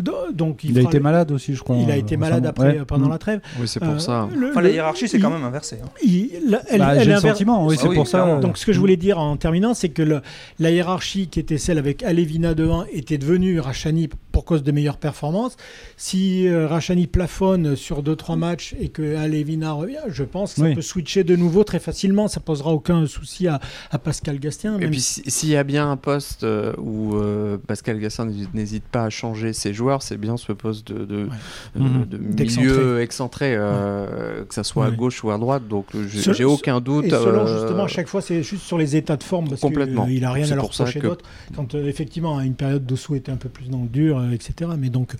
Do- 0.00 0.14
Donc, 0.32 0.62
Il 0.64 0.78
a 0.78 0.82
été 0.82 0.96
le- 0.98 1.02
malade 1.02 1.30
aussi, 1.32 1.54
je 1.54 1.62
crois. 1.62 1.76
Il 1.76 1.90
a 1.90 1.96
été 1.96 2.16
malade 2.16 2.46
après, 2.46 2.78
Ouais. 2.78 2.84
pendant 2.86 3.08
Mm. 3.08 3.10
la 3.10 3.18
trêve. 3.18 3.40
Oui, 3.60 3.66
c'est 3.68 3.80
pour 3.80 3.90
Euh, 3.94 3.98
ça. 3.98 4.28
le- 4.34 4.50
Enfin, 4.50 4.60
la 4.62 4.70
hiérarchie, 4.70 5.08
c'est 5.08 5.18
quand 5.18 5.30
même 5.30 5.44
inversé. 5.44 5.76
hein. 5.84 5.88
il- 6.02 6.30
la- 6.48 6.62
elle- 6.70 6.78
Bah, 6.80 6.94
elle 6.94 7.02
est 7.02 7.04
le 7.06 7.12
inver- 7.16 7.28
sentiment, 7.30 7.66
oui, 7.66 7.74
Ah 7.76 7.82
c'est 7.82 7.88
oui, 7.88 7.96
pour 7.96 8.06
ça. 8.06 8.22
clairement. 8.22 8.40
donc 8.40 8.56
ce 8.56 8.64
que 8.64 8.72
je 8.72 8.78
voulais 8.78 8.96
dire 8.96 9.18
en 9.18 9.36
terminant, 9.36 9.74
c'est 9.74 9.88
que 9.88 10.02
le- 10.02 10.20
la 10.60 10.70
hiérarchie 10.70 11.26
qui 11.26 11.40
était 11.40 11.58
celle 11.58 11.76
avec 11.78 12.02
Alevina 12.04 12.54
devant 12.54 12.84
était 12.92 13.18
devenue 13.18 13.58
Rachani 13.60 14.08
pour 14.32 14.44
cause 14.44 14.62
de 14.62 14.70
meilleures 14.70 14.98
performances. 14.98 15.56
Si 15.96 16.46
euh, 16.46 16.68
Rachani 16.68 17.06
plafonne 17.08 17.74
sur 17.74 18.02
2-3 18.02 18.36
matchs 18.36 18.74
et 18.80 18.88
que 18.88 19.16
Alevina 19.16 19.72
revient, 19.72 19.96
je 20.08 20.22
pense 20.22 20.54
que 20.54 20.60
ça 20.60 20.66
Oui. 20.66 20.74
peut 20.74 20.82
switcher 20.82 21.24
de 21.24 21.34
nouveau 21.34 21.64
très 21.64 21.80
facilement. 21.80 22.28
Ça 22.28 22.38
posera 22.40 22.72
aucun 22.72 23.06
souci 23.06 23.48
à, 23.48 23.58
à 23.90 23.98
Pascal 23.98 24.38
Gastien. 24.38 24.76
Et 24.76 24.80
même 24.80 24.90
si- 25.08 25.30
s'il 25.30 25.48
y 25.48 25.56
a 25.56 25.64
bien 25.64 25.90
un 25.90 25.96
poste 25.96 26.44
euh, 26.44 26.72
où 26.78 27.16
euh, 27.16 27.56
Pascal 27.66 27.98
Gassin 27.98 28.26
n'hésite- 28.54 28.84
pas 28.84 29.04
à 29.04 29.10
changer 29.10 29.52
ses 29.52 29.72
joueurs, 29.74 30.02
c'est 30.02 30.16
bien 30.16 30.36
ce 30.36 30.52
poste 30.52 30.92
de, 30.92 31.04
de, 31.04 31.28
euh, 31.76 32.04
de 32.06 32.16
D'excentré. 32.16 32.66
milieu 32.68 33.00
excentré, 33.00 33.54
euh, 33.56 34.44
que 34.44 34.54
ça 34.54 34.64
soit 34.64 34.86
à 34.86 34.90
gauche 34.90 35.22
ou 35.24 35.30
à 35.30 35.38
droite. 35.38 35.66
Donc 35.68 35.86
j'ai 36.08 36.44
aucun 36.44 36.80
doute. 36.80 37.06
Et 37.06 37.10
selon 37.10 37.46
euh, 37.46 37.60
justement, 37.60 37.84
à 37.84 37.88
chaque 37.88 38.08
fois, 38.08 38.20
c'est 38.22 38.42
juste 38.42 38.62
sur 38.62 38.78
les 38.78 38.96
états 38.96 39.16
de 39.16 39.22
forme 39.22 39.48
parce 39.48 39.60
Complètement. 39.60 40.06
qu'il 40.06 40.20
n'a 40.20 40.32
rien 40.32 40.50
à 40.50 40.54
leur 40.54 40.64
reprocher 40.66 41.00
que- 41.00 41.06
d'autre. 41.06 41.24
Quand 41.56 41.74
euh, 41.74 41.86
effectivement, 41.86 42.38
à 42.38 42.44
une 42.44 42.54
période 42.54 42.84
Dossou 42.86 43.14
était 43.14 43.32
un 43.32 43.36
peu 43.36 43.48
plus 43.48 43.68
dans 43.68 43.82
le 43.82 43.88
dur, 43.88 44.18
euh, 44.18 44.30
etc. 44.30 44.70
Mais 44.78 44.88
donc, 44.90 45.14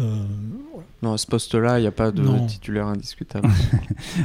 euh, 0.00 0.04
Non, 1.02 1.12
à 1.14 1.18
ce 1.18 1.26
poste-là, 1.26 1.78
il 1.78 1.82
n'y 1.82 1.88
a 1.88 1.92
pas 1.92 2.10
de 2.10 2.22
Non. 2.22 2.46
titulaire 2.46 2.86
indiscutable. 2.86 3.48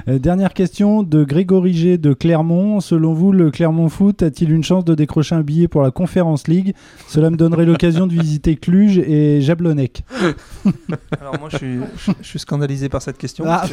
Euh, 0.08 0.20
dernière 0.20 0.54
question 0.54 1.02
de 1.04 1.24
Grégory 1.24 1.74
G 1.74 1.98
de 1.98 2.14
Clermont. 2.14 2.80
Selon 2.80 3.14
vous, 3.14 3.32
le 3.32 3.50
Clermont 3.52 3.90
Foot 3.90 4.22
a-t-il 4.22 4.52
une 4.52 4.64
chance 4.64 4.86
de 4.86 4.94
décrocher 4.96 5.34
un 5.36 5.42
billet 5.42 5.68
pour 5.68 5.82
la 5.82 5.92
Conférence 5.92 6.48
League? 6.48 6.74
Cela 7.08 7.30
me 7.30 7.38
donnerait 7.38 7.66
l'occasion 7.66 8.06
de 8.06 8.14
visiter 8.14 8.56
Cluj 8.56 8.98
et 9.00 9.42
Jablonec. 9.42 10.04
Alors 11.22 11.40
moi, 11.40 11.50
je 11.52 11.58
suis, 11.58 11.78
je, 11.98 12.12
je 12.22 12.28
suis 12.28 12.40
scandalisé 12.40 12.90
par 12.90 13.02
cette 13.02 13.18
question. 13.18 13.46
Ah. 13.48 13.66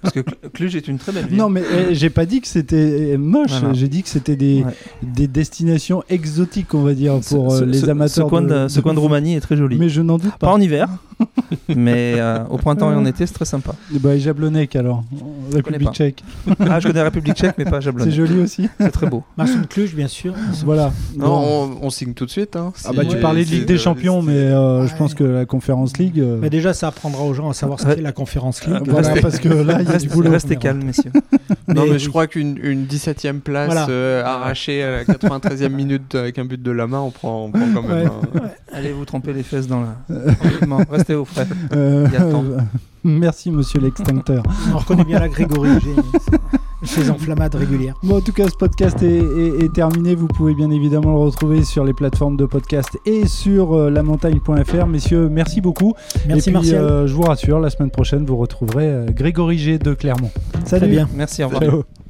Parce, 0.00 0.12
que, 0.14 0.20
Cluj 0.52 0.74
est 0.76 0.88
une 0.88 0.98
très 0.98 1.12
belle 1.12 1.26
ville. 1.26 1.38
Non, 1.38 1.48
mais 1.48 1.62
eh, 1.90 1.94
j'ai 1.94 2.10
pas 2.10 2.26
dit 2.26 2.40
que 2.40 2.48
c'était 2.48 3.16
moche. 3.18 3.50
Voilà. 3.50 3.74
J'ai 3.74 3.88
dit 3.88 4.02
que 4.02 4.08
c'était 4.08 4.36
des, 4.36 4.62
Ouais. 4.64 4.72
des 5.02 5.26
destinations 5.28 6.02
exotiques, 6.08 6.74
on 6.74 6.82
va 6.82 6.94
dire, 6.94 7.18
pour 7.28 7.52
euh, 7.52 7.60
ce- 7.60 7.64
les 7.64 7.78
ce- 7.80 7.86
amateurs. 7.90 8.26
Ce 8.26 8.28
coin 8.30 8.42
de, 8.42 8.68
ce 8.68 8.80
coin 8.80 8.94
de 8.94 8.98
Roumanie 8.98 9.34
est 9.34 9.40
très 9.40 9.56
joli. 9.56 9.76
Mais 9.78 9.88
je 9.88 10.02
n'en 10.02 10.18
doute 10.18 10.32
Pas 10.32 10.48
pas. 10.48 10.52
en 10.52 10.60
hiver, 10.60 10.88
mais 11.68 12.14
euh, 12.16 12.44
au 12.50 12.56
printemps 12.58 12.90
et 12.92 12.94
en 12.94 13.04
été, 13.04 13.26
c'est 13.26 13.34
très 13.34 13.44
sympa. 13.44 13.74
Bah, 14.00 14.14
et 14.14 14.20
Jablonec 14.20 14.74
alors, 14.76 15.04
République 15.52 15.88
pas. 15.88 15.92
tchèque. 15.94 16.24
Ah, 16.60 16.80
je 16.80 16.86
connais 16.88 16.98
la 17.00 17.04
République 17.04 17.34
tchèque, 17.36 17.54
mais 17.58 17.64
pas 17.64 17.76
C'est 17.80 17.82
Jablonec. 17.86 18.14
joli 18.14 18.40
aussi. 18.40 18.68
C'est 18.80 18.90
très 18.90 19.06
beau. 19.06 19.22
Marcel 19.36 19.66
Cluj, 19.66 19.94
bien 19.94 20.08
sûr. 20.08 20.34
Voilà. 20.64 20.92
non, 21.16 21.26
Bon. 21.26 21.70
on, 21.82 21.86
on 21.86 21.90
signe 21.90 22.14
tout 22.14 22.26
de 22.26 22.30
suite. 22.30 22.56
Hein, 22.56 22.72
Ah 22.84 22.90
bah 22.94 23.04
tu 23.04 23.16
parlais 23.18 23.44
de 23.44 23.50
Ligue 23.50 23.66
des 23.66 23.78
Champions, 23.78 24.22
mais 24.22 24.32
euh, 24.32 24.86
je 24.86 24.94
pense 24.96 25.14
que 25.14 25.24
la 25.24 25.44
Conférence 25.46 25.96
League. 25.98 26.18
euh, 26.20 26.38
Mais 26.40 26.50
déjà, 26.50 26.72
ça 26.74 26.88
apprendra 26.88 27.22
aux 27.24 27.34
gens 27.34 27.50
à 27.50 27.54
savoir 27.54 27.80
ce 27.80 27.86
qu'est 27.86 28.00
la 28.00 28.12
conférence 28.12 28.64
League. 28.66 28.82
voilà, 28.88 29.08
Restez- 29.08 29.20
parce 29.22 29.38
que 29.38 29.48
là, 29.48 29.62
il 29.62 29.68
y 29.68 29.72
a 29.80 29.84
du 29.84 29.90
Restez, 29.92 30.08
boulot. 30.08 30.30
restez 30.30 30.56
calmes, 30.56 30.82
messieurs. 30.84 31.12
Non, 31.68 31.84
mais 31.84 31.92
oui. 31.92 31.98
je 31.98 32.08
crois 32.08 32.26
qu'une 32.26 32.58
une 32.62 32.84
17ème 32.86 33.40
place 33.40 33.66
Voilà. 33.66 33.86
euh, 33.88 34.24
arrachée 34.24 34.82
à 34.82 34.90
la 34.90 35.04
93e 35.04 35.68
minute 35.70 36.14
avec 36.14 36.38
un 36.38 36.44
but 36.44 36.62
de 36.62 36.70
la 36.70 36.86
main, 36.86 37.00
on 37.00 37.10
prend, 37.10 37.44
on 37.46 37.50
prend 37.50 37.60
quand 37.74 37.82
même. 37.88 38.10
Allez 38.72 38.92
vous 38.92 39.04
tremper 39.04 39.32
les 39.32 39.42
fesses 39.42 39.66
dans 39.66 39.80
la. 39.82 39.96
Restez 40.90 41.14
au 41.14 41.24
frais. 41.24 41.46
Euh, 41.76 42.06
Il 42.08 42.12
y 42.14 42.16
a 42.16 42.24
le 42.24 42.32
temps. 42.32 42.44
Merci, 43.04 43.50
monsieur 43.50 43.80
l'extincteur. 43.80 44.42
On 44.72 44.78
reconnaît 44.78 45.04
bien 45.04 45.18
la 45.18 45.28
Grégory 45.28 45.70
G. 45.80 45.88
Ses 46.84 47.10
enflammades 47.10 47.54
régulières. 47.54 47.94
Bon, 48.02 48.16
en 48.18 48.20
tout 48.20 48.32
cas, 48.32 48.46
ce 48.48 48.56
podcast 48.56 49.02
est, 49.02 49.06
est- 49.18 49.64
est 49.64 49.72
terminé. 49.72 50.14
Vous 50.14 50.26
pouvez 50.28 50.54
bien 50.54 50.70
évidemment 50.70 51.10
le 51.12 51.18
retrouver 51.18 51.62
sur 51.64 51.84
les 51.84 51.92
plateformes 51.92 52.36
de 52.36 52.44
podcast 52.46 52.90
et 53.06 53.26
sur 53.26 53.74
euh, 53.76 53.90
lamontagne.fr. 53.90 54.86
Messieurs, 54.86 55.28
merci 55.28 55.60
beaucoup. 55.60 55.94
Merci 56.26 56.50
et 56.50 56.52
puis, 56.52 56.74
euh, 56.74 57.06
je 57.06 57.14
vous 57.14 57.22
rassure, 57.22 57.58
la 57.60 57.70
semaine 57.70 57.90
prochaine, 57.90 58.24
vous 58.24 58.36
retrouverez 58.36 58.86
euh, 58.86 59.06
Grégory 59.06 59.58
G 59.58 59.78
de 59.78 59.94
Clermont. 59.94 60.30
Salut. 60.64 60.80
Très 60.82 60.88
bien. 60.88 61.08
Merci, 61.14 61.42
au 61.44 61.48
revoir. 61.48 61.62
Ciao. 61.62 61.82